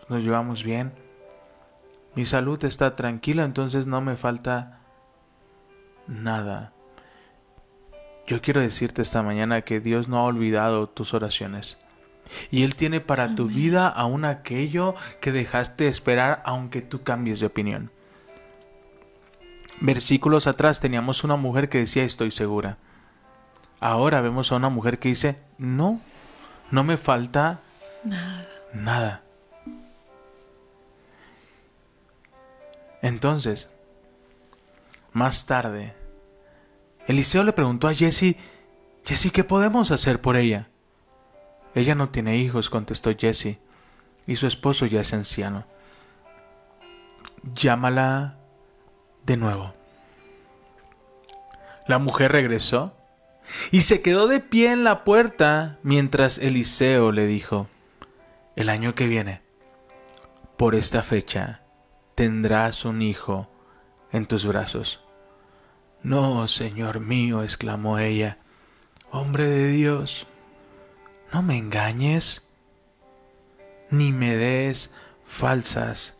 nos 0.10 0.24
llevamos 0.24 0.64
bien. 0.64 0.92
Mi 2.16 2.26
salud 2.26 2.64
está 2.66 2.96
tranquila, 2.96 3.46
entonces 3.46 3.86
no 3.86 4.02
me 4.02 4.18
falta 4.18 4.82
nada. 6.08 6.74
Yo 8.28 8.42
quiero 8.42 8.60
decirte 8.60 9.02
esta 9.02 9.24
mañana 9.24 9.62
que 9.62 9.80
Dios 9.80 10.10
no 10.10 10.18
ha 10.18 10.24
olvidado 10.24 10.90
tus 10.90 11.14
oraciones. 11.14 11.78
Y 12.50 12.64
Él 12.64 12.76
tiene 12.76 13.00
para 13.00 13.36
tu 13.36 13.48
vida 13.48 13.88
aún 13.88 14.26
aquello 14.26 14.96
que 15.20 15.32
dejaste 15.32 15.88
esperar 15.88 16.42
aunque 16.46 16.82
tú 16.82 17.04
cambies 17.04 17.40
de 17.40 17.46
opinión. 17.46 17.92
Versículos 19.82 20.46
atrás 20.46 20.80
teníamos 20.80 21.24
una 21.24 21.36
mujer 21.36 21.68
que 21.68 21.80
decía 21.80 22.04
estoy 22.04 22.30
segura. 22.30 22.78
Ahora 23.80 24.22
vemos 24.22 24.52
a 24.52 24.56
una 24.56 24.70
mujer 24.70 25.00
que 25.00 25.10
dice 25.10 25.40
no, 25.58 26.00
no 26.70 26.84
me 26.84 26.98
falta 26.98 27.62
Nada. 28.04 28.48
nada. 28.74 29.24
Entonces, 33.02 33.70
más 35.14 35.48
tarde, 35.48 35.96
Eliseo 37.08 37.44
le 37.44 37.52
preguntó 37.52 37.88
a 37.88 37.96
Jesse, 37.96 38.36
Jesse, 39.04 39.32
¿qué 39.32 39.44
podemos 39.44 39.90
hacer 39.90 40.22
por 40.22 40.36
ella? 40.36 40.68
Ella 41.74 41.96
no 41.96 42.10
tiene 42.10 42.38
hijos, 42.38 42.70
contestó 42.70 43.12
Jesse, 43.18 43.58
y 44.28 44.36
su 44.36 44.46
esposo 44.46 44.86
ya 44.86 45.02
es 45.02 45.12
anciano. 45.14 45.66
Llámala 47.56 48.38
de 49.26 49.38
nuevo. 49.38 49.74
La 51.88 52.00
mujer 52.00 52.32
regresó 52.32 52.94
y 53.72 53.82
se 53.82 54.02
quedó 54.02 54.28
de 54.28 54.40
pie 54.40 54.72
en 54.72 54.84
la 54.84 55.04
puerta 55.04 55.80
mientras 55.84 56.38
Eliseo 56.38 57.12
le 57.12 57.26
dijo, 57.26 57.68
el 58.56 58.70
año 58.70 58.96
que 58.96 59.08
viene, 59.08 59.42
por 60.58 60.76
esta 60.76 61.02
fecha, 61.04 61.62
tendrás 62.16 62.86
un 62.86 63.02
hijo 63.02 63.50
en 64.12 64.26
tus 64.26 64.46
brazos. 64.46 65.02
No, 66.04 66.48
Señor 66.48 67.00
mío, 67.00 67.44
exclamó 67.44 68.00
ella, 68.00 68.38
hombre 69.12 69.46
de 69.46 69.68
Dios, 69.68 70.28
no 71.34 71.42
me 71.42 71.58
engañes, 71.58 72.48
ni 73.90 74.12
me 74.12 74.36
des 74.36 74.92
falsas 75.26 76.18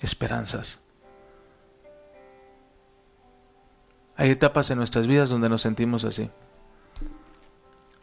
esperanzas. 0.00 0.79
Hay 4.20 4.28
etapas 4.28 4.70
en 4.70 4.76
nuestras 4.76 5.06
vidas 5.06 5.30
donde 5.30 5.48
nos 5.48 5.62
sentimos 5.62 6.04
así. 6.04 6.28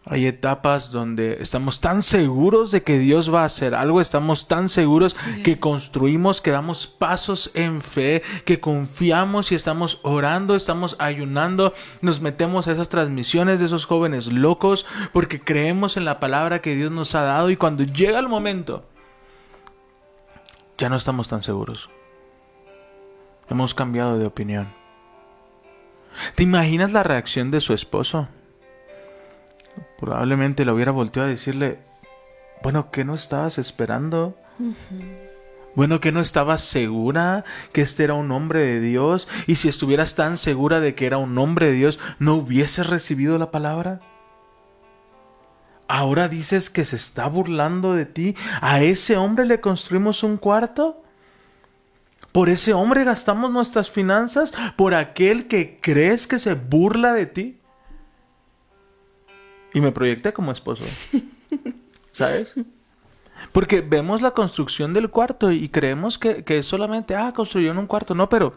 Hay 0.06 0.26
etapas 0.26 0.90
donde 0.90 1.38
estamos 1.42 1.80
tan 1.80 2.02
seguros 2.02 2.72
de 2.72 2.82
que 2.82 2.98
Dios 2.98 3.32
va 3.32 3.44
a 3.44 3.46
hacer 3.46 3.76
algo, 3.76 4.02
estamos 4.02 4.48
tan 4.48 4.68
seguros 4.68 5.16
que 5.44 5.60
construimos, 5.60 6.42
que 6.42 6.50
damos 6.50 6.88
pasos 6.88 7.52
en 7.54 7.84
fe, 7.84 8.24
que 8.46 8.60
confiamos 8.60 9.52
y 9.52 9.56
estamos 9.56 10.00
orando, 10.02 10.56
estamos 10.56 10.96
ayunando, 10.98 11.72
nos 12.02 12.20
metemos 12.20 12.68
a 12.68 12.72
esas 12.72 12.90
transmisiones 12.90 13.60
de 13.60 13.68
esos 13.68 13.86
jóvenes 13.86 14.26
locos 14.34 14.88
porque 15.14 15.40
creemos 15.40 15.98
en 15.98 16.06
la 16.06 16.20
palabra 16.20 16.64
que 16.64 16.74
Dios 16.74 16.90
nos 16.90 17.14
ha 17.14 17.22
dado 17.22 17.52
y 17.52 17.58
cuando 17.58 17.84
llega 17.84 18.18
el 18.18 18.28
momento, 18.28 18.86
ya 20.80 20.90
no 20.90 20.96
estamos 20.96 21.28
tan 21.28 21.44
seguros. 21.44 21.92
Hemos 23.52 23.76
cambiado 23.76 24.18
de 24.18 24.26
opinión. 24.26 24.87
¿Te 26.36 26.44
imaginas 26.44 26.92
la 26.92 27.04
reacción 27.04 27.52
de 27.52 27.62
su 27.62 27.74
esposo? 27.74 28.28
Probablemente 30.00 30.66
le 30.66 30.72
hubiera 30.72 30.92
volteado 30.92 31.28
a 31.28 31.32
decirle, 31.32 31.80
bueno, 32.64 32.92
¿qué 32.92 33.04
no 33.04 33.16
estabas 33.16 33.58
esperando? 33.58 34.38
Bueno, 35.76 36.00
que 36.00 36.12
no 36.12 36.22
estabas 36.22 36.62
segura 36.62 37.46
que 37.72 37.82
este 37.82 38.04
era 38.04 38.16
un 38.16 38.32
hombre 38.32 38.62
de 38.62 38.80
Dios 38.80 39.28
y 39.46 39.56
si 39.56 39.70
estuvieras 39.70 40.16
tan 40.16 40.38
segura 40.38 40.80
de 40.80 40.96
que 40.96 41.06
era 41.06 41.18
un 41.18 41.38
hombre 41.38 41.68
de 41.68 41.74
Dios, 41.74 42.00
¿no 42.18 42.34
hubieses 42.36 42.88
recibido 42.88 43.38
la 43.38 43.52
palabra? 43.52 44.00
Ahora 45.88 46.28
dices 46.28 46.70
que 46.70 46.84
se 46.84 46.96
está 46.96 47.28
burlando 47.28 47.94
de 47.94 48.06
ti. 48.06 48.36
¿A 48.60 48.82
ese 48.82 49.18
hombre 49.18 49.46
le 49.46 49.62
construimos 49.62 50.24
un 50.24 50.38
cuarto? 50.38 51.02
¿Por 52.38 52.50
ese 52.50 52.71
hombre 52.76 53.04
gastamos 53.04 53.50
nuestras 53.50 53.89
finanzas? 53.89 54.54
¿Por 54.76 54.93
aquel 54.93 55.47
que 55.47 55.80
crees 55.82 56.28
que 56.28 56.38
se 56.38 56.54
burla 56.54 57.13
de 57.13 57.26
ti? 57.26 57.58
Y 59.73 59.82
me 59.82 59.91
proyecté 59.91 60.32
como 60.34 60.52
esposo. 60.52 60.84
¿Sabes? 62.12 62.54
Porque 63.52 63.82
vemos 63.82 64.21
la 64.21 64.30
construcción 64.36 64.93
del 64.93 65.10
cuarto 65.10 65.52
y 65.52 65.67
creemos 65.69 66.19
que, 66.19 66.43
que 66.43 66.62
solamente, 66.62 67.15
ah, 67.15 67.34
construyeron 67.34 67.80
un 67.80 67.88
cuarto. 67.88 68.13
No, 68.13 68.30
pero 68.30 68.54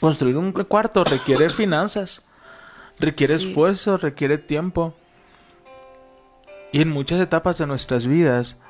construir 0.00 0.38
un 0.38 0.52
cuarto 0.52 1.04
requiere 1.04 1.50
finanzas, 1.50 2.24
requiere 2.98 3.38
Sí. 3.38 3.48
esfuerzo, 3.48 3.98
requiere 3.98 4.38
tiempo. 4.38 4.94
Y 6.72 6.80
en 6.80 6.88
muchas 6.88 7.20
etapas 7.20 7.58
de 7.58 7.66
nuestras 7.66 8.06
vidas 8.06 8.61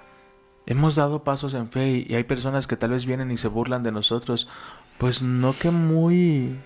hemos 0.66 0.94
dado 0.94 1.24
pasos 1.24 1.54
en 1.54 1.68
fe 1.70 2.04
y 2.06 2.14
hay 2.14 2.24
personas 2.24 2.66
que 2.66 2.76
tal 2.76 2.90
vez 2.90 3.06
vienen 3.06 3.30
y 3.30 3.36
se 3.36 3.48
burlan 3.48 3.82
de 3.82 3.92
nosotros. 3.92 4.48
Pues 4.98 5.22
no 5.22 5.54
que 5.58 5.70
muy, 5.70 6.56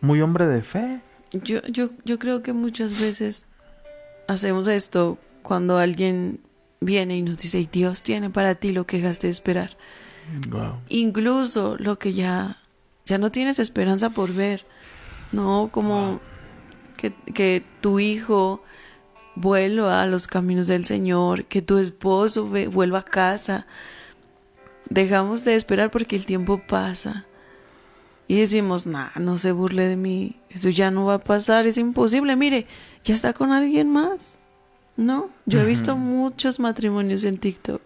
muy 0.00 0.20
hombre 0.20 0.46
de 0.46 0.62
fe. 0.62 1.00
Yo, 1.32 1.60
yo, 1.62 1.90
yo 2.04 2.18
creo 2.18 2.42
que 2.42 2.52
muchas 2.52 3.00
veces 3.00 3.46
hacemos 4.28 4.68
esto 4.68 5.18
cuando 5.42 5.78
alguien 5.78 6.40
viene 6.80 7.16
y 7.16 7.22
nos 7.22 7.38
dice, 7.38 7.68
Dios 7.70 8.02
tiene 8.02 8.30
para 8.30 8.54
ti 8.54 8.72
lo 8.72 8.86
que 8.86 8.98
dejaste 8.98 9.26
de 9.26 9.32
esperar. 9.32 9.76
Wow. 10.48 10.80
Incluso 10.88 11.76
lo 11.78 11.98
que 11.98 12.14
ya, 12.14 12.56
ya 13.04 13.18
no 13.18 13.30
tienes 13.30 13.58
esperanza 13.58 14.10
por 14.10 14.32
ver. 14.32 14.64
No, 15.32 15.68
como 15.72 16.20
que, 16.96 17.12
que 17.34 17.64
tu 17.80 18.00
hijo 18.00 18.62
vuelva 19.36 20.02
a 20.02 20.06
los 20.06 20.26
caminos 20.26 20.66
del 20.66 20.84
Señor, 20.84 21.44
que 21.44 21.62
tu 21.62 21.78
esposo 21.78 22.46
vuelva 22.46 23.00
a 23.00 23.04
casa. 23.04 23.66
Dejamos 24.88 25.44
de 25.44 25.54
esperar 25.54 25.90
porque 25.90 26.16
el 26.16 26.26
tiempo 26.26 26.62
pasa. 26.66 27.26
Y 28.26 28.38
decimos, 28.40 28.86
nah, 28.86 29.10
no 29.20 29.38
se 29.38 29.52
burle 29.52 29.86
de 29.86 29.96
mí, 29.96 30.36
eso 30.48 30.70
ya 30.70 30.90
no 30.90 31.04
va 31.04 31.14
a 31.14 31.24
pasar, 31.24 31.66
es 31.66 31.76
imposible, 31.76 32.36
mire, 32.36 32.66
ya 33.04 33.14
está 33.14 33.34
con 33.34 33.52
alguien 33.52 33.90
más. 33.90 34.36
No, 34.96 35.28
yo 35.44 35.60
he 35.60 35.64
visto 35.64 35.96
muchos 35.96 36.58
matrimonios 36.60 37.24
en 37.24 37.36
TikTok 37.38 37.82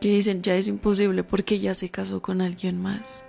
que 0.00 0.08
dicen, 0.08 0.42
ya 0.42 0.54
es 0.54 0.68
imposible 0.68 1.24
porque 1.24 1.58
ya 1.58 1.74
se 1.74 1.90
casó 1.90 2.22
con 2.22 2.40
alguien 2.40 2.80
más. 2.80 3.24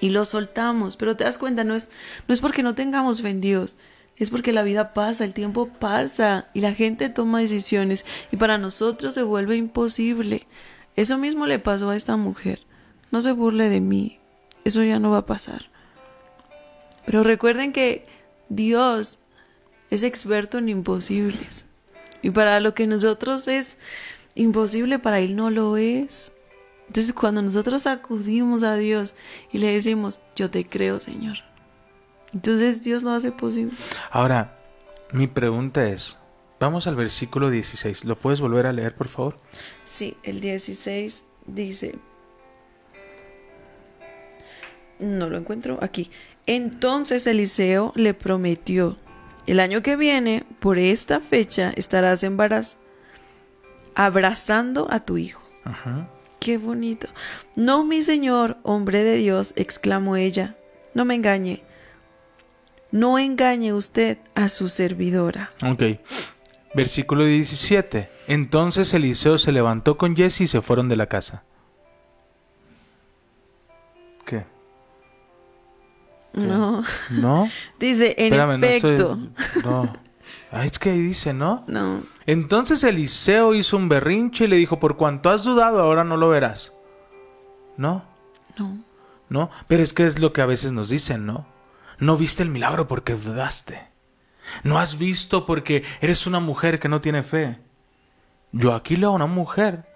Y 0.00 0.10
lo 0.10 0.24
soltamos, 0.24 0.96
pero 0.96 1.16
te 1.16 1.24
das 1.24 1.38
cuenta, 1.38 1.64
no 1.64 1.74
es, 1.74 1.90
no 2.28 2.34
es 2.34 2.40
porque 2.40 2.62
no 2.62 2.74
tengamos 2.74 3.22
fe 3.22 3.30
en 3.30 3.40
Dios, 3.40 3.76
es 4.16 4.30
porque 4.30 4.52
la 4.52 4.62
vida 4.62 4.94
pasa, 4.94 5.24
el 5.24 5.34
tiempo 5.34 5.68
pasa 5.68 6.48
y 6.54 6.60
la 6.60 6.72
gente 6.72 7.08
toma 7.08 7.40
decisiones 7.40 8.06
y 8.30 8.36
para 8.36 8.58
nosotros 8.58 9.14
se 9.14 9.22
vuelve 9.22 9.56
imposible. 9.56 10.46
Eso 10.96 11.18
mismo 11.18 11.46
le 11.46 11.58
pasó 11.58 11.90
a 11.90 11.96
esta 11.96 12.16
mujer. 12.16 12.60
No 13.10 13.20
se 13.22 13.32
burle 13.32 13.68
de 13.68 13.80
mí, 13.80 14.20
eso 14.64 14.82
ya 14.82 14.98
no 14.98 15.10
va 15.10 15.18
a 15.18 15.26
pasar. 15.26 15.66
Pero 17.06 17.22
recuerden 17.22 17.72
que 17.72 18.06
Dios 18.48 19.18
es 19.90 20.02
experto 20.02 20.58
en 20.58 20.68
imposibles. 20.68 21.66
Y 22.22 22.30
para 22.30 22.60
lo 22.60 22.74
que 22.74 22.86
nosotros 22.86 23.48
es 23.48 23.78
imposible, 24.34 24.98
para 24.98 25.20
Él 25.20 25.36
no 25.36 25.50
lo 25.50 25.76
es. 25.76 26.32
Entonces 26.86 27.12
cuando 27.12 27.42
nosotros 27.42 27.86
acudimos 27.86 28.62
a 28.62 28.76
Dios 28.76 29.14
y 29.52 29.58
le 29.58 29.72
decimos, 29.72 30.20
yo 30.36 30.50
te 30.50 30.66
creo, 30.66 31.00
Señor. 31.00 31.38
Entonces 32.34 32.82
Dios 32.82 33.02
lo 33.02 33.10
hace 33.10 33.32
posible. 33.32 33.72
Ahora, 34.10 34.58
mi 35.12 35.28
pregunta 35.28 35.88
es, 35.88 36.18
vamos 36.58 36.86
al 36.86 36.96
versículo 36.96 37.48
16. 37.48 38.04
¿Lo 38.04 38.18
puedes 38.18 38.40
volver 38.40 38.66
a 38.66 38.72
leer, 38.72 38.94
por 38.94 39.08
favor? 39.08 39.36
Sí, 39.84 40.16
el 40.24 40.40
16 40.40 41.24
dice, 41.46 41.94
no 44.98 45.30
lo 45.30 45.38
encuentro 45.38 45.78
aquí. 45.80 46.10
Entonces 46.46 47.26
Eliseo 47.26 47.92
le 47.94 48.12
prometió, 48.14 48.96
el 49.46 49.60
año 49.60 49.82
que 49.82 49.96
viene, 49.96 50.44
por 50.58 50.78
esta 50.78 51.20
fecha, 51.20 51.72
estarás 51.76 52.24
embarazada, 52.24 52.82
abrazando 53.94 54.88
a 54.90 55.00
tu 55.00 55.18
hijo. 55.18 55.42
Ajá. 55.64 56.08
Qué 56.40 56.58
bonito. 56.58 57.08
No, 57.54 57.84
mi 57.84 58.02
señor, 58.02 58.56
hombre 58.64 59.04
de 59.04 59.16
Dios, 59.16 59.52
exclamó 59.56 60.16
ella, 60.16 60.56
no 60.94 61.04
me 61.04 61.14
engañe. 61.14 61.62
No 62.94 63.18
engañe 63.18 63.72
usted 63.72 64.18
a 64.36 64.48
su 64.48 64.68
servidora. 64.68 65.50
Ok. 65.64 65.82
Versículo 66.76 67.24
17. 67.24 68.08
Entonces 68.28 68.94
Eliseo 68.94 69.36
se 69.36 69.50
levantó 69.50 69.98
con 69.98 70.14
Jesse 70.14 70.42
y 70.42 70.46
se 70.46 70.60
fueron 70.62 70.88
de 70.88 70.94
la 70.94 71.06
casa. 71.08 71.42
¿Qué? 74.24 74.44
No. 76.34 76.84
¿No? 77.10 77.48
Dice, 77.80 78.14
en 78.16 78.32
Espérame, 78.32 78.60
no 78.60 78.66
estoy- 78.66 78.94
efecto. 78.94 79.18
No. 79.64 79.92
Ay, 80.52 80.68
es 80.68 80.78
que 80.78 80.90
ahí 80.90 81.00
dice, 81.00 81.34
¿no? 81.34 81.64
No. 81.66 82.00
Entonces 82.26 82.84
Eliseo 82.84 83.54
hizo 83.54 83.76
un 83.76 83.88
berrinche 83.88 84.44
y 84.44 84.46
le 84.46 84.56
dijo, 84.56 84.78
por 84.78 84.96
cuanto 84.96 85.30
has 85.30 85.42
dudado, 85.42 85.80
ahora 85.82 86.04
no 86.04 86.16
lo 86.16 86.28
verás. 86.28 86.72
¿No? 87.76 88.04
No. 88.56 88.78
¿No? 89.28 89.50
Pero 89.66 89.82
es 89.82 89.92
que 89.92 90.06
es 90.06 90.20
lo 90.20 90.32
que 90.32 90.42
a 90.42 90.46
veces 90.46 90.70
nos 90.70 90.90
dicen, 90.90 91.26
¿no? 91.26 91.52
No 91.98 92.16
viste 92.16 92.42
el 92.42 92.48
milagro 92.48 92.88
porque 92.88 93.14
dudaste. 93.14 93.88
No 94.62 94.78
has 94.78 94.98
visto 94.98 95.46
porque 95.46 95.84
eres 96.00 96.26
una 96.26 96.40
mujer 96.40 96.78
que 96.78 96.88
no 96.88 97.00
tiene 97.00 97.22
fe. 97.22 97.58
Yo 98.52 98.74
aquí 98.74 98.96
leo 98.96 99.10
a 99.10 99.14
una 99.14 99.26
mujer 99.26 99.86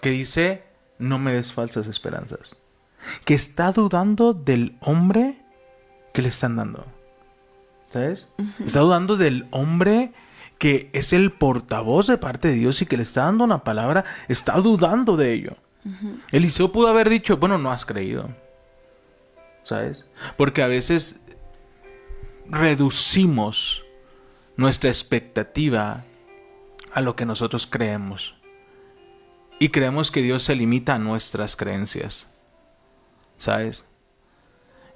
que 0.00 0.10
dice, 0.10 0.64
no 0.98 1.18
me 1.18 1.32
des 1.32 1.52
falsas 1.52 1.86
esperanzas. 1.86 2.56
Que 3.24 3.34
está 3.34 3.72
dudando 3.72 4.32
del 4.32 4.76
hombre 4.80 5.42
que 6.12 6.22
le 6.22 6.28
están 6.28 6.56
dando. 6.56 6.86
¿Sabes? 7.92 8.28
Está 8.64 8.80
dudando 8.80 9.16
del 9.16 9.48
hombre 9.50 10.12
que 10.58 10.90
es 10.92 11.12
el 11.12 11.32
portavoz 11.32 12.06
de 12.06 12.18
parte 12.18 12.48
de 12.48 12.54
Dios 12.54 12.82
y 12.82 12.86
que 12.86 12.96
le 12.96 13.02
está 13.02 13.24
dando 13.24 13.44
una 13.44 13.64
palabra. 13.64 14.04
Está 14.28 14.54
dudando 14.60 15.16
de 15.16 15.32
ello. 15.32 15.56
Eliseo 16.30 16.70
pudo 16.70 16.88
haber 16.88 17.08
dicho, 17.08 17.38
bueno, 17.38 17.58
no 17.58 17.70
has 17.70 17.86
creído. 17.86 18.28
¿Sabes? 19.64 20.04
Porque 20.36 20.62
a 20.62 20.66
veces 20.66 21.20
reducimos 22.50 23.84
nuestra 24.56 24.90
expectativa 24.90 26.04
a 26.92 27.00
lo 27.00 27.16
que 27.16 27.24
nosotros 27.24 27.66
creemos. 27.66 28.34
Y 29.58 29.68
creemos 29.68 30.10
que 30.10 30.22
Dios 30.22 30.42
se 30.42 30.56
limita 30.56 30.94
a 30.94 30.98
nuestras 30.98 31.56
creencias. 31.56 32.26
¿Sabes? 33.36 33.84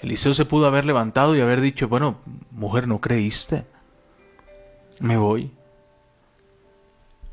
Eliseo 0.01 0.35
se 0.35 0.45
pudo 0.45 0.67
haber 0.67 0.85
levantado 0.85 1.37
y 1.37 1.40
haber 1.40 1.61
dicho, 1.61 1.88
bueno, 1.88 2.19
mujer, 2.51 2.88
¿no 2.88 3.01
creíste? 3.01 3.64
Me 5.01 5.17
voy. 5.17 5.51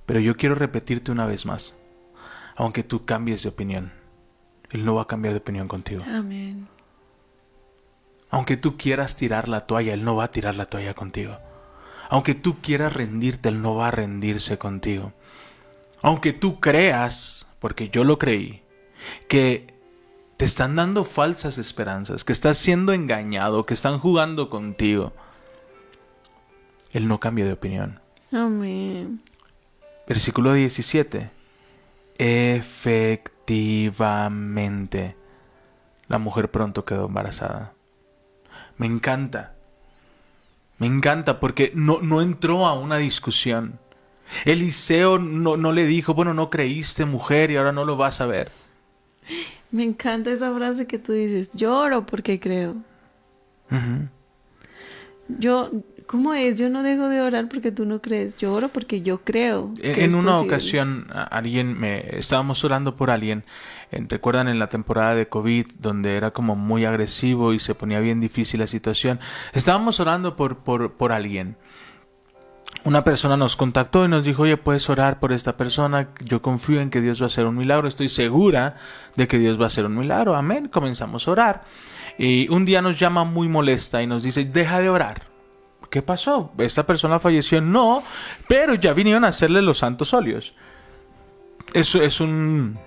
Pero 0.05 0.19
yo 0.19 0.35
quiero 0.35 0.55
repetirte 0.55 1.11
una 1.11 1.25
vez 1.25 1.45
más. 1.45 1.73
Aunque 2.55 2.83
tú 2.83 3.05
cambies 3.05 3.43
de 3.43 3.49
opinión, 3.49 3.91
Él 4.69 4.85
no 4.85 4.95
va 4.95 5.03
a 5.03 5.07
cambiar 5.07 5.33
de 5.33 5.39
opinión 5.39 5.67
contigo. 5.67 6.03
Amén. 6.07 6.67
Aunque 8.31 8.57
tú 8.57 8.77
quieras 8.77 9.17
tirar 9.17 9.49
la 9.49 9.67
toalla, 9.67 9.93
Él 9.93 10.03
no 10.03 10.15
va 10.15 10.23
a 10.23 10.31
tirar 10.31 10.55
la 10.55 10.65
toalla 10.65 10.93
contigo. 10.93 11.37
Aunque 12.09 12.33
tú 12.33 12.61
quieras 12.61 12.93
rendirte, 12.93 13.49
Él 13.49 13.61
no 13.61 13.75
va 13.75 13.89
a 13.89 13.91
rendirse 13.91 14.57
contigo. 14.57 15.13
Aunque 16.01 16.33
tú 16.33 16.59
creas, 16.59 17.47
porque 17.59 17.89
yo 17.89 18.03
lo 18.03 18.17
creí, 18.17 18.63
que 19.27 19.73
te 20.37 20.45
están 20.45 20.75
dando 20.75 21.03
falsas 21.03 21.57
esperanzas, 21.57 22.23
que 22.23 22.33
estás 22.33 22.57
siendo 22.57 22.93
engañado, 22.93 23.65
que 23.65 23.73
están 23.73 23.99
jugando 23.99 24.49
contigo, 24.49 25.11
Él 26.91 27.07
no 27.07 27.19
cambia 27.19 27.45
de 27.45 27.53
opinión. 27.53 27.99
Amén. 28.31 29.21
Versículo 30.07 30.53
17. 30.53 31.29
Efectivamente, 32.17 35.15
la 36.07 36.17
mujer 36.17 36.49
pronto 36.49 36.85
quedó 36.85 37.07
embarazada. 37.07 37.73
Me 38.81 38.87
encanta. 38.87 39.41
Me 40.79 40.87
encanta 40.87 41.39
porque 41.39 41.71
no, 41.75 42.01
no 42.01 42.21
entró 42.21 42.65
a 42.65 42.73
una 42.73 42.97
discusión. 42.97 43.79
Eliseo 44.45 45.19
no, 45.19 45.57
no 45.57 45.71
le 45.73 45.85
dijo, 45.85 46.13
bueno, 46.13 46.33
no 46.33 46.49
creíste 46.49 47.05
mujer 47.05 47.51
y 47.51 47.57
ahora 47.57 47.71
no 47.71 47.85
lo 47.85 47.97
vas 47.97 48.21
a 48.21 48.25
ver. 48.25 48.51
Me 49.71 49.83
encanta 49.83 50.31
esa 50.31 50.53
frase 50.53 50.85
que 50.87 50.99
tú 50.99 51.13
dices, 51.13 51.51
lloro 51.53 52.05
porque 52.05 52.39
creo. 52.39 52.75
Yo, 55.27 55.71
¿cómo 56.07 56.33
es? 56.33 56.57
Yo 56.59 56.69
no 56.69 56.83
dejo 56.83 57.07
de 57.09 57.21
orar 57.21 57.47
porque 57.49 57.71
tú 57.71 57.85
no 57.85 58.01
crees. 58.01 58.35
Yo 58.37 58.53
oro 58.53 58.69
porque 58.69 59.01
yo 59.01 59.23
creo. 59.23 59.79
que 59.91 60.05
En 60.05 60.05
es 60.05 60.13
una 60.13 60.33
posible. 60.33 60.47
ocasión, 60.55 61.07
alguien 61.13 61.79
me 61.79 62.17
estábamos 62.17 62.63
orando 62.63 62.95
por 62.95 63.09
alguien. 63.09 63.43
Recuerdan 63.91 64.47
en 64.47 64.59
la 64.59 64.67
temporada 64.67 65.15
de 65.15 65.27
COVID, 65.27 65.67
donde 65.79 66.15
era 66.15 66.31
como 66.31 66.55
muy 66.55 66.85
agresivo 66.85 67.53
y 67.53 67.59
se 67.59 67.75
ponía 67.75 67.99
bien 67.99 68.21
difícil 68.21 68.61
la 68.61 68.67
situación. 68.67 69.19
Estábamos 69.53 69.99
orando 69.99 70.35
por, 70.35 70.57
por, 70.59 70.93
por 70.93 71.11
alguien. 71.11 71.57
Una 72.83 73.03
persona 73.03 73.37
nos 73.37 73.57
contactó 73.57 74.05
y 74.05 74.07
nos 74.07 74.23
dijo, 74.23 74.43
oye, 74.43 74.57
puedes 74.57 74.89
orar 74.89 75.19
por 75.19 75.33
esta 75.33 75.57
persona. 75.57 76.09
Yo 76.23 76.41
confío 76.41 76.81
en 76.81 76.89
que 76.89 77.01
Dios 77.01 77.21
va 77.21 77.25
a 77.25 77.27
hacer 77.27 77.45
un 77.45 77.57
milagro. 77.57 77.87
Estoy 77.87 78.09
segura 78.09 78.77
de 79.15 79.27
que 79.27 79.37
Dios 79.37 79.59
va 79.59 79.65
a 79.65 79.67
hacer 79.67 79.85
un 79.85 79.97
milagro. 79.97 80.35
Amén. 80.35 80.67
Comenzamos 80.67 81.27
a 81.27 81.31
orar. 81.31 81.61
Y 82.17 82.49
un 82.49 82.65
día 82.65 82.81
nos 82.81 82.97
llama 82.97 83.23
muy 83.23 83.49
molesta 83.49 84.01
y 84.01 84.07
nos 84.07 84.23
dice, 84.23 84.45
deja 84.45 84.79
de 84.79 84.89
orar. 84.89 85.23
¿Qué 85.91 86.01
pasó? 86.01 86.53
¿Esta 86.57 86.87
persona 86.87 87.19
falleció? 87.19 87.61
No, 87.61 88.03
pero 88.47 88.73
ya 88.75 88.93
vinieron 88.93 89.25
a 89.25 89.27
hacerle 89.27 89.61
los 89.61 89.79
santos 89.79 90.13
óleos. 90.13 90.53
Eso 91.73 92.01
es 92.01 92.19
un... 92.21 92.79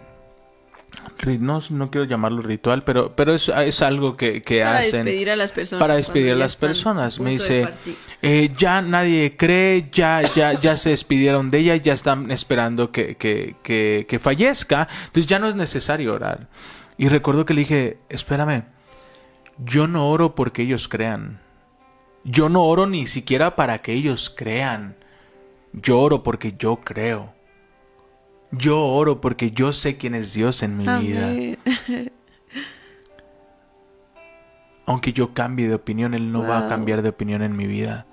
No, 1.41 1.63
no 1.71 1.91
quiero 1.91 2.07
llamarlo 2.07 2.43
ritual, 2.43 2.83
pero, 2.83 3.17
pero 3.17 3.35
es, 3.35 3.49
es 3.49 3.83
algo 3.83 4.17
que, 4.17 4.43
que 4.43 4.61
Para 4.63 4.79
hacen 4.79 5.05
despedir 5.05 5.31
a 5.31 5.37
las 5.37 5.53
personas. 5.53 5.81
para 5.81 5.97
despedir 5.97 6.33
a 6.33 6.37
las 6.37 6.57
personas. 6.57 7.19
Me 7.19 7.31
dice, 7.31 7.69
eh, 8.21 8.53
ya 8.59 8.83
nadie 8.83 9.37
cree, 9.37 9.89
ya, 9.91 10.23
ya, 10.35 10.59
ya 10.61 10.77
se 10.77 10.91
despidieron 10.91 11.51
de 11.51 11.59
ella, 11.61 11.77
ya 11.77 11.95
están 11.95 12.31
esperando 12.31 12.93
que, 12.93 13.17
que, 13.17 13.57
que, 13.63 14.07
que 14.09 14.19
fallezca, 14.19 14.89
entonces 15.07 15.27
ya 15.27 15.39
no 15.39 15.49
es 15.49 15.55
necesario 15.55 16.13
orar. 16.13 16.49
Y 16.99 17.09
recuerdo 17.09 17.47
que 17.47 17.55
le 17.55 17.61
dije, 17.61 17.99
espérame, 18.09 18.65
yo 19.59 19.87
no 19.87 20.09
oro 20.09 20.35
porque 20.35 20.63
ellos 20.63 20.89
crean. 20.89 21.41
Yo 22.25 22.49
no 22.49 22.65
oro 22.65 22.87
ni 22.87 23.07
siquiera 23.07 23.57
para 23.57 23.83
que 23.83 23.93
ellos 23.93 24.33
crean. 24.35 24.97
Yo 25.73 25.99
oro 26.01 26.23
porque 26.23 26.55
yo 26.59 26.77
creo. 26.77 27.34
Yo 28.59 28.81
oro 28.81 29.21
porque 29.21 29.51
yo 29.53 29.73
sé 29.73 29.97
quién 29.97 30.15
es 30.15 30.33
Dios 30.35 30.63
en 30.63 30.77
mi 30.77 30.87
vida. 30.87 31.59
Aunque 34.87 35.13
yo 35.13 35.33
cambie 35.33 35.67
de 35.69 35.75
opinión, 35.75 36.13
Él 36.15 36.31
no 36.31 36.43
va 36.47 36.67
a 36.67 36.69
cambiar 36.69 37.01
de 37.03 37.09
opinión 37.09 37.41
en 37.43 37.57
mi 37.57 37.67
vida. 37.67 38.07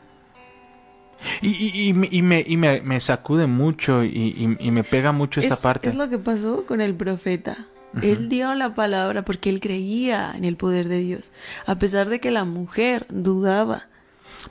Y, 1.41 1.49
y- 1.49 1.89
y 1.89 1.93
me- 1.93 2.07
y 2.09 2.21
me, 2.21 2.43
y 2.47 2.57
me- 2.57 2.81
me 2.81 2.99
sacude 2.99 3.45
mucho 3.45 4.03
y, 4.03 4.57
me 4.59 4.83
pega 4.83 5.11
mucho 5.11 5.39
esta 5.41 5.55
es, 5.55 5.59
parte. 5.59 5.89
es 5.89 5.95
lo 5.95 6.09
que 6.09 6.17
pasó 6.17 6.65
con 6.65 6.81
el 6.81 6.95
profeta. 6.95 7.57
Él 8.01 8.29
dio 8.29 8.55
la 8.55 8.73
palabra 8.73 9.23
porque 9.25 9.49
él 9.49 9.59
creía 9.59 10.31
en 10.33 10.45
el 10.45 10.55
poder 10.55 10.87
de 10.87 11.01
Dios, 11.01 11.29
a 11.65 11.75
pesar 11.77 12.07
de 12.07 12.21
que 12.21 12.31
la 12.31 12.45
mujer 12.45 13.05
dudaba. 13.09 13.87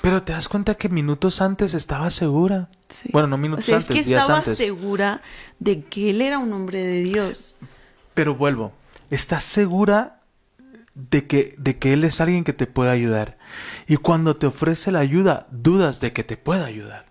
Pero 0.00 0.22
te 0.22 0.33
das 0.33 0.48
cuenta 0.48 0.74
que 0.74 0.88
minutos 0.88 1.40
antes 1.40 1.74
estaba 1.74 2.11
segura. 2.11 2.68
Sí. 2.88 3.11
Bueno, 3.12 3.29
no 3.29 3.37
O 3.37 3.38
minutos 3.38 3.64
sea, 3.64 3.76
antes, 3.76 3.90
es 3.90 3.96
que 3.96 4.09
días 4.09 4.22
estaba 4.22 4.38
antes. 4.38 4.57
segura 4.57 5.22
de 5.59 5.83
que 5.85 6.11
él 6.11 6.22
era 6.22 6.38
un 6.38 6.53
hombre 6.53 6.85
de 6.85 7.03
Dios. 7.03 7.57
Pero 8.14 8.35
vuelvo, 8.35 8.72
¿estás 9.11 9.44
segura 9.44 10.20
de 10.94 11.26
que, 11.26 11.55
de 11.59 11.79
que 11.79 11.92
Él 11.92 12.05
es 12.05 12.20
alguien 12.20 12.44
que 12.44 12.53
te 12.53 12.66
puede 12.66 12.90
ayudar? 12.90 13.38
Y 13.87 13.96
cuando 13.96 14.37
te 14.37 14.46
ofrece 14.46 14.92
la 14.92 14.98
ayuda, 14.98 15.46
dudas 15.50 16.00
de 16.00 16.12
que 16.12 16.24
te 16.24 16.37
pueda 16.37 16.66
ayudar. 16.66 17.07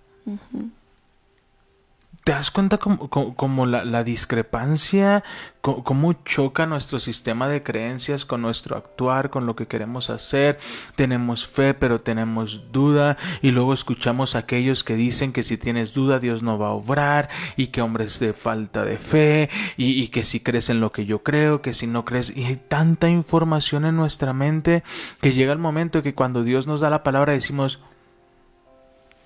¿Te 2.29 2.35
das 2.35 2.51
cuenta 2.51 2.77
como, 2.77 3.09
como- 3.09 3.65
la, 3.65 4.03
discrepancia, 4.03 5.23
cómo 5.61 6.13
choca 6.13 6.67
nuestro 6.67 6.99
sistema 6.99 7.47
de 7.47 7.63
creencias 7.63 8.23
con 8.23 8.43
nuestro 8.43 8.77
actuar, 8.77 9.31
con 9.31 9.47
lo 9.47 9.55
que 9.55 9.65
queremos 9.65 10.11
hacer? 10.11 10.59
Tenemos 10.95 11.47
fe, 11.47 11.73
pero 11.73 12.01
tenemos 12.01 12.71
duda, 12.71 13.17
y 13.41 13.49
luego 13.49 13.73
escuchamos 13.73 14.35
a 14.35 14.39
aquellos 14.39 14.83
que 14.83 14.93
dicen 14.93 15.33
que 15.33 15.41
si 15.41 15.57
tienes 15.57 15.95
duda 15.95 16.19
Dios 16.19 16.43
no 16.43 16.59
va 16.59 16.67
a 16.67 16.73
obrar, 16.73 17.29
y 17.57 17.69
que 17.69 17.81
hombres 17.81 18.19
de 18.19 18.33
falta 18.33 18.85
de 18.85 18.99
fe, 18.99 19.49
y, 19.75 19.99
y 19.99 20.09
que 20.09 20.23
si 20.23 20.39
crees 20.39 20.69
en 20.69 20.81
lo 20.81 20.91
que 20.91 21.07
yo 21.07 21.23
creo, 21.23 21.63
que 21.63 21.73
si 21.73 21.87
no 21.87 22.05
crees, 22.05 22.37
y 22.37 22.43
hay 22.43 22.57
tanta 22.57 23.09
información 23.09 23.85
en 23.85 23.95
nuestra 23.95 24.33
mente 24.33 24.83
que 25.19 25.33
llega 25.33 25.51
el 25.51 25.57
momento 25.57 26.03
que 26.03 26.13
cuando 26.13 26.43
Dios 26.43 26.67
nos 26.67 26.81
da 26.81 26.91
la 26.91 27.01
palabra 27.01 27.33
decimos, 27.33 27.79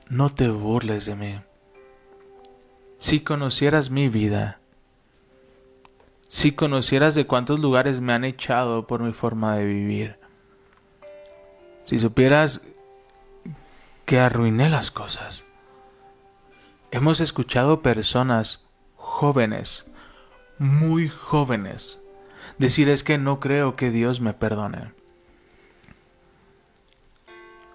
no 0.08 0.30
te 0.30 0.48
burles 0.48 1.06
de 1.06 1.16
mí. 1.18 1.36
Si 3.04 3.20
conocieras 3.20 3.90
mi 3.90 4.08
vida, 4.08 4.60
si 6.30 6.54
conocieras 6.54 7.16
de 7.16 7.28
cuántos 7.28 7.60
lugares 7.60 8.00
me 8.00 8.14
han 8.14 8.24
echado 8.24 8.88
por 8.88 9.02
mi 9.02 9.12
forma 9.12 9.58
de 9.58 9.66
vivir, 9.66 10.16
si 11.84 12.00
supieras 12.00 12.62
que 14.06 14.22
arruiné 14.22 14.70
las 14.70 14.90
cosas. 14.90 15.44
Hemos 16.92 17.20
escuchado 17.20 17.82
personas 17.82 18.64
jóvenes, 18.96 19.86
muy 20.58 21.10
jóvenes, 21.10 22.00
decir 22.58 22.88
es 22.88 23.04
que 23.04 23.18
no 23.18 23.42
creo 23.42 23.76
que 23.76 23.92
Dios 23.92 24.22
me 24.22 24.32
perdone. 24.32 24.94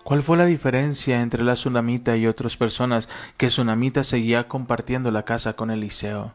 ¿Cuál 0.08 0.22
fue 0.22 0.38
la 0.38 0.46
diferencia 0.46 1.20
entre 1.20 1.44
la 1.44 1.52
tsunamita 1.52 2.16
y 2.16 2.26
otras 2.26 2.56
personas 2.56 3.10
que 3.36 3.48
tsunamita 3.48 4.04
seguía 4.04 4.48
compartiendo 4.48 5.10
la 5.10 5.26
casa 5.26 5.52
con 5.52 5.70
Eliseo? 5.70 6.32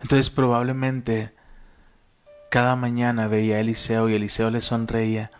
Entonces 0.00 0.30
probablemente 0.30 1.34
cada 2.50 2.74
mañana 2.74 3.28
veía 3.28 3.56
a 3.56 3.60
Eliseo 3.60 4.08
y 4.08 4.14
Eliseo 4.14 4.48
le 4.48 4.62
sonreía 4.62 5.30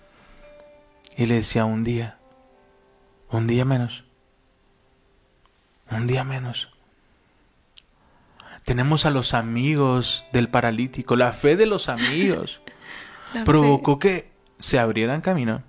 y 1.17 1.25
le 1.25 1.37
decía 1.37 1.65
un 1.65 1.83
día, 1.83 2.19
un 3.31 3.47
día 3.47 3.65
menos, 3.65 4.05
un 5.91 6.07
día 6.07 6.25
menos. 6.25 6.69
Tenemos 8.67 9.07
a 9.07 9.11
los 9.11 9.33
amigos 9.33 10.27
del 10.31 10.51
paralítico, 10.51 11.17
la 11.17 11.33
fe 11.33 11.57
de 11.57 11.65
los 11.65 11.89
amigos 11.89 12.61
La 13.33 13.45
provocó 13.45 13.99
que 13.99 14.31
se 14.59 14.79
abrieran 14.79 15.23
camino, 15.23 15.63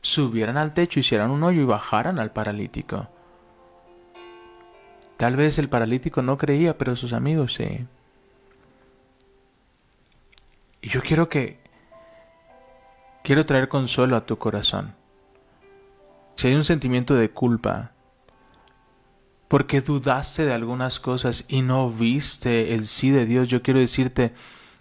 subieran 0.00 0.56
al 0.56 0.74
techo, 0.74 1.00
hicieran 1.00 1.30
un 1.30 1.42
hoyo 1.42 1.62
y 1.62 1.66
bajaran 1.66 2.18
al 2.18 2.32
paralítico. 2.32 3.08
Tal 5.16 5.36
vez 5.36 5.58
el 5.58 5.68
paralítico 5.68 6.22
no 6.22 6.38
creía, 6.38 6.78
pero 6.78 6.96
sus 6.96 7.12
amigos 7.12 7.54
sí. 7.54 7.86
Y 10.82 10.88
yo 10.88 11.02
quiero 11.02 11.28
que... 11.28 11.60
Quiero 13.22 13.44
traer 13.44 13.68
consuelo 13.68 14.16
a 14.16 14.24
tu 14.24 14.38
corazón. 14.38 14.94
Si 16.36 16.48
hay 16.48 16.54
un 16.54 16.64
sentimiento 16.64 17.14
de 17.14 17.30
culpa, 17.30 17.92
porque 19.46 19.82
dudaste 19.82 20.46
de 20.46 20.54
algunas 20.54 21.00
cosas 21.00 21.44
y 21.48 21.60
no 21.60 21.90
viste 21.90 22.72
el 22.72 22.86
sí 22.86 23.10
de 23.10 23.26
Dios, 23.26 23.48
yo 23.48 23.60
quiero 23.60 23.78
decirte, 23.78 24.32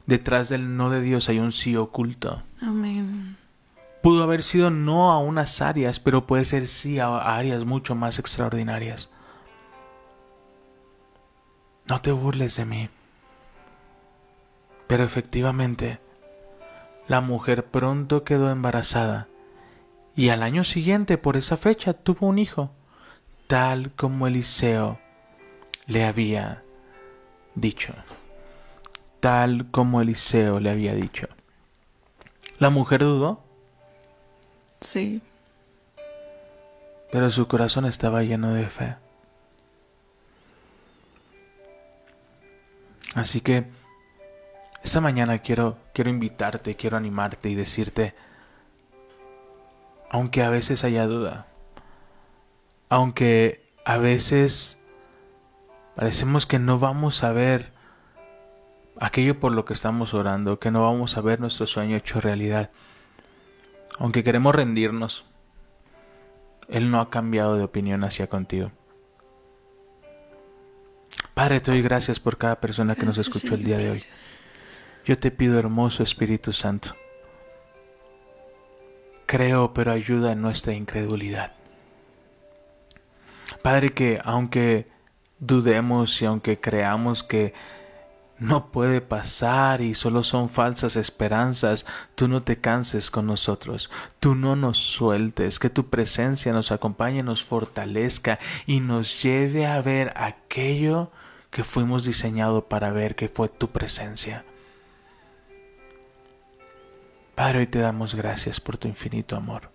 detrás 0.05 0.47
del 0.47 0.77
no 0.77 0.89
de 0.89 1.01
Dios 1.01 1.27
hay 1.27 1.39
un 1.39 1.51
sí 1.51 1.75
oculto. 1.75 2.43
Amén. 2.61 3.35
Pudo 4.01 4.23
haber 4.23 4.43
sido 4.43 4.69
no 4.69 5.11
a 5.11 5.19
unas 5.19 5.61
áreas, 5.61 5.99
pero 5.99 6.25
puede 6.25 6.45
ser 6.45 6.67
sí 6.67 6.99
a 6.99 7.17
áreas 7.17 7.65
mucho 7.65 7.95
más 7.95 8.19
extraordinarias. 8.19 9.09
No 11.87 12.01
te 12.01 12.11
burles 12.11 12.55
de 12.55 12.65
mí. 12.65 12.89
Pero 14.87 15.03
efectivamente, 15.03 15.99
la 17.07 17.21
mujer 17.21 17.65
pronto 17.65 18.23
quedó 18.23 18.51
embarazada 18.51 19.27
y 20.19 20.29
al 20.31 20.43
año 20.43 20.65
siguiente, 20.65 21.17
por 21.17 21.37
esa 21.37 21.55
fecha, 21.55 21.93
tuvo 21.93 22.27
un 22.27 22.39
hijo, 22.39 22.71
tal 23.47 23.91
como 23.91 24.27
Eliseo 24.27 24.99
le 25.87 26.03
había 26.03 26.61
dicho. 27.55 27.93
Tal 29.21 29.71
como 29.71 30.01
Eliseo 30.01 30.59
le 30.59 30.71
había 30.71 30.93
dicho. 30.93 31.29
La 32.57 32.69
mujer 32.69 32.99
dudó, 32.99 33.41
Sí. 34.81 35.21
pero 37.11 37.29
su 37.31 37.47
corazón 37.47 37.85
estaba 37.85 38.23
lleno 38.23 38.53
de 38.53 38.69
fe. 38.69 38.95
Así 43.15 43.41
que 43.41 43.65
esta 44.83 45.01
mañana 45.01 45.39
quiero 45.39 45.77
quiero 45.93 46.09
invitarte, 46.09 46.75
quiero 46.75 46.97
animarte 46.97 47.49
y 47.49 47.55
decirte 47.55 48.13
aunque 50.09 50.43
a 50.43 50.49
veces 50.49 50.83
haya 50.83 51.05
duda, 51.05 51.47
aunque 52.89 53.69
a 53.85 53.97
veces 53.97 54.79
parecemos 55.95 56.45
que 56.45 56.59
no 56.59 56.79
vamos 56.79 57.23
a 57.23 57.31
ver 57.31 57.71
aquello 58.99 59.39
por 59.39 59.51
lo 59.51 59.65
que 59.65 59.73
estamos 59.73 60.13
orando, 60.13 60.59
que 60.59 60.71
no 60.71 60.83
vamos 60.83 61.17
a 61.17 61.21
ver 61.21 61.39
nuestro 61.39 61.67
sueño 61.67 61.95
hecho 61.95 62.21
realidad, 62.21 62.71
aunque 63.99 64.23
queremos 64.23 64.55
rendirnos, 64.55 65.25
Él 66.69 66.89
no 66.89 67.01
ha 67.01 67.09
cambiado 67.09 67.57
de 67.57 67.63
opinión 67.63 68.03
hacia 68.03 68.27
contigo. 68.27 68.71
Padre, 71.33 71.59
te 71.59 71.71
doy 71.71 71.81
gracias 71.81 72.19
por 72.19 72.37
cada 72.37 72.59
persona 72.59 72.95
que 72.95 73.05
nos 73.05 73.17
escuchó 73.17 73.55
el 73.55 73.63
día 73.63 73.77
de 73.77 73.91
hoy. 73.91 74.03
Yo 75.05 75.17
te 75.17 75.31
pido, 75.31 75.59
hermoso 75.59 76.03
Espíritu 76.03 76.53
Santo, 76.53 76.95
creo, 79.25 79.73
pero 79.73 79.91
ayuda 79.91 80.31
en 80.31 80.41
nuestra 80.41 80.73
incredulidad. 80.73 81.53
Padre, 83.61 83.91
que 83.91 84.21
aunque 84.23 84.87
dudemos 85.39 86.21
y 86.21 86.25
aunque 86.25 86.59
creamos 86.59 87.23
que 87.23 87.53
no 88.39 88.71
puede 88.71 89.01
pasar 89.01 89.81
y 89.81 89.95
solo 89.95 90.23
son 90.23 90.49
falsas 90.49 90.95
esperanzas, 90.95 91.85
tú 92.15 92.27
no 92.27 92.43
te 92.43 92.57
canses 92.57 93.11
con 93.11 93.27
nosotros, 93.27 93.89
tú 94.19 94.35
no 94.35 94.55
nos 94.55 94.77
sueltes, 94.77 95.59
que 95.59 95.69
tu 95.69 95.89
presencia 95.89 96.53
nos 96.53 96.71
acompañe, 96.71 97.23
nos 97.23 97.43
fortalezca 97.43 98.39
y 98.65 98.79
nos 98.79 99.21
lleve 99.21 99.67
a 99.67 99.81
ver 99.81 100.13
aquello 100.15 101.11
que 101.51 101.63
fuimos 101.63 102.05
diseñados 102.05 102.63
para 102.65 102.91
ver, 102.91 103.15
que 103.15 103.27
fue 103.27 103.49
tu 103.49 103.69
presencia. 103.69 104.45
Padre, 107.35 107.59
hoy 107.59 107.67
te 107.67 107.79
damos 107.79 108.15
gracias 108.15 108.59
por 108.59 108.77
tu 108.77 108.87
infinito 108.87 109.35
amor. 109.35 109.69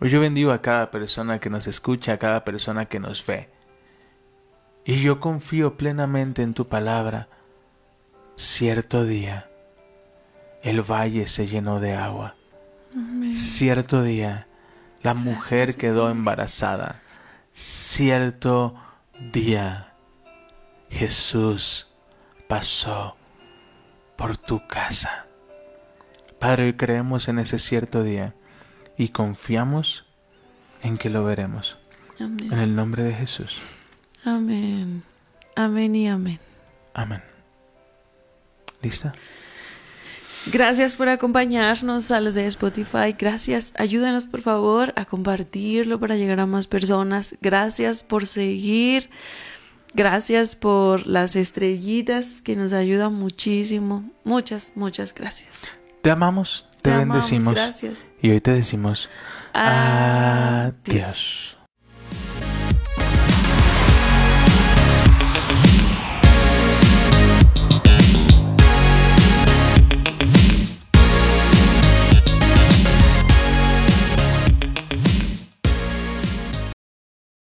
Hoy 0.00 0.10
yo 0.10 0.20
bendigo 0.20 0.52
a 0.52 0.62
cada 0.62 0.90
persona 0.90 1.40
que 1.40 1.50
nos 1.50 1.66
escucha, 1.66 2.12
a 2.12 2.18
cada 2.18 2.44
persona 2.44 2.86
que 2.86 3.00
nos 3.00 3.26
ve. 3.26 3.48
Y 4.88 5.02
yo 5.02 5.20
confío 5.20 5.76
plenamente 5.76 6.42
en 6.42 6.54
tu 6.54 6.66
palabra. 6.66 7.28
Cierto 8.36 9.04
día, 9.04 9.50
el 10.62 10.80
valle 10.80 11.26
se 11.26 11.46
llenó 11.46 11.78
de 11.78 11.92
agua. 11.92 12.36
Amén. 12.94 13.36
Cierto 13.36 14.02
día, 14.02 14.46
la 15.02 15.12
mujer 15.12 15.76
quedó 15.76 16.08
embarazada. 16.08 17.02
Cierto 17.52 18.76
día, 19.30 19.92
Jesús 20.88 21.88
pasó 22.48 23.14
por 24.16 24.38
tu 24.38 24.66
casa. 24.66 25.26
Padre, 26.38 26.64
hoy 26.64 26.72
creemos 26.72 27.28
en 27.28 27.40
ese 27.40 27.58
cierto 27.58 28.02
día 28.02 28.32
y 28.96 29.10
confiamos 29.10 30.06
en 30.80 30.96
que 30.96 31.10
lo 31.10 31.24
veremos. 31.24 31.76
Amén. 32.18 32.50
En 32.50 32.58
el 32.58 32.74
nombre 32.74 33.02
de 33.02 33.12
Jesús. 33.12 33.77
Amén. 34.36 35.02
Amén 35.56 35.94
y 35.94 36.08
amén. 36.08 36.38
Amén. 36.94 37.22
¿Lista? 38.82 39.12
Gracias 40.52 40.96
por 40.96 41.08
acompañarnos 41.08 42.10
a 42.10 42.20
los 42.20 42.34
de 42.34 42.46
Spotify. 42.46 43.14
Gracias. 43.18 43.74
Ayúdenos 43.76 44.24
por 44.24 44.40
favor 44.40 44.92
a 44.96 45.04
compartirlo 45.04 45.98
para 46.00 46.16
llegar 46.16 46.40
a 46.40 46.46
más 46.46 46.66
personas. 46.66 47.36
Gracias 47.42 48.02
por 48.02 48.26
seguir. 48.26 49.10
Gracias 49.94 50.54
por 50.54 51.06
las 51.06 51.34
estrellitas 51.34 52.40
que 52.42 52.54
nos 52.56 52.72
ayudan 52.72 53.14
muchísimo. 53.14 54.04
Muchas, 54.24 54.72
muchas 54.74 55.12
gracias. 55.14 55.72
Te 56.02 56.10
amamos, 56.10 56.66
te, 56.82 56.90
Te 56.90 56.92
amamos. 56.94 57.30
bendecimos. 57.30 57.54
Gracias. 57.54 58.10
Y 58.22 58.30
hoy 58.30 58.40
te 58.40 58.52
decimos 58.52 59.08
Adiós. 59.54 60.74
adiós. 60.86 61.58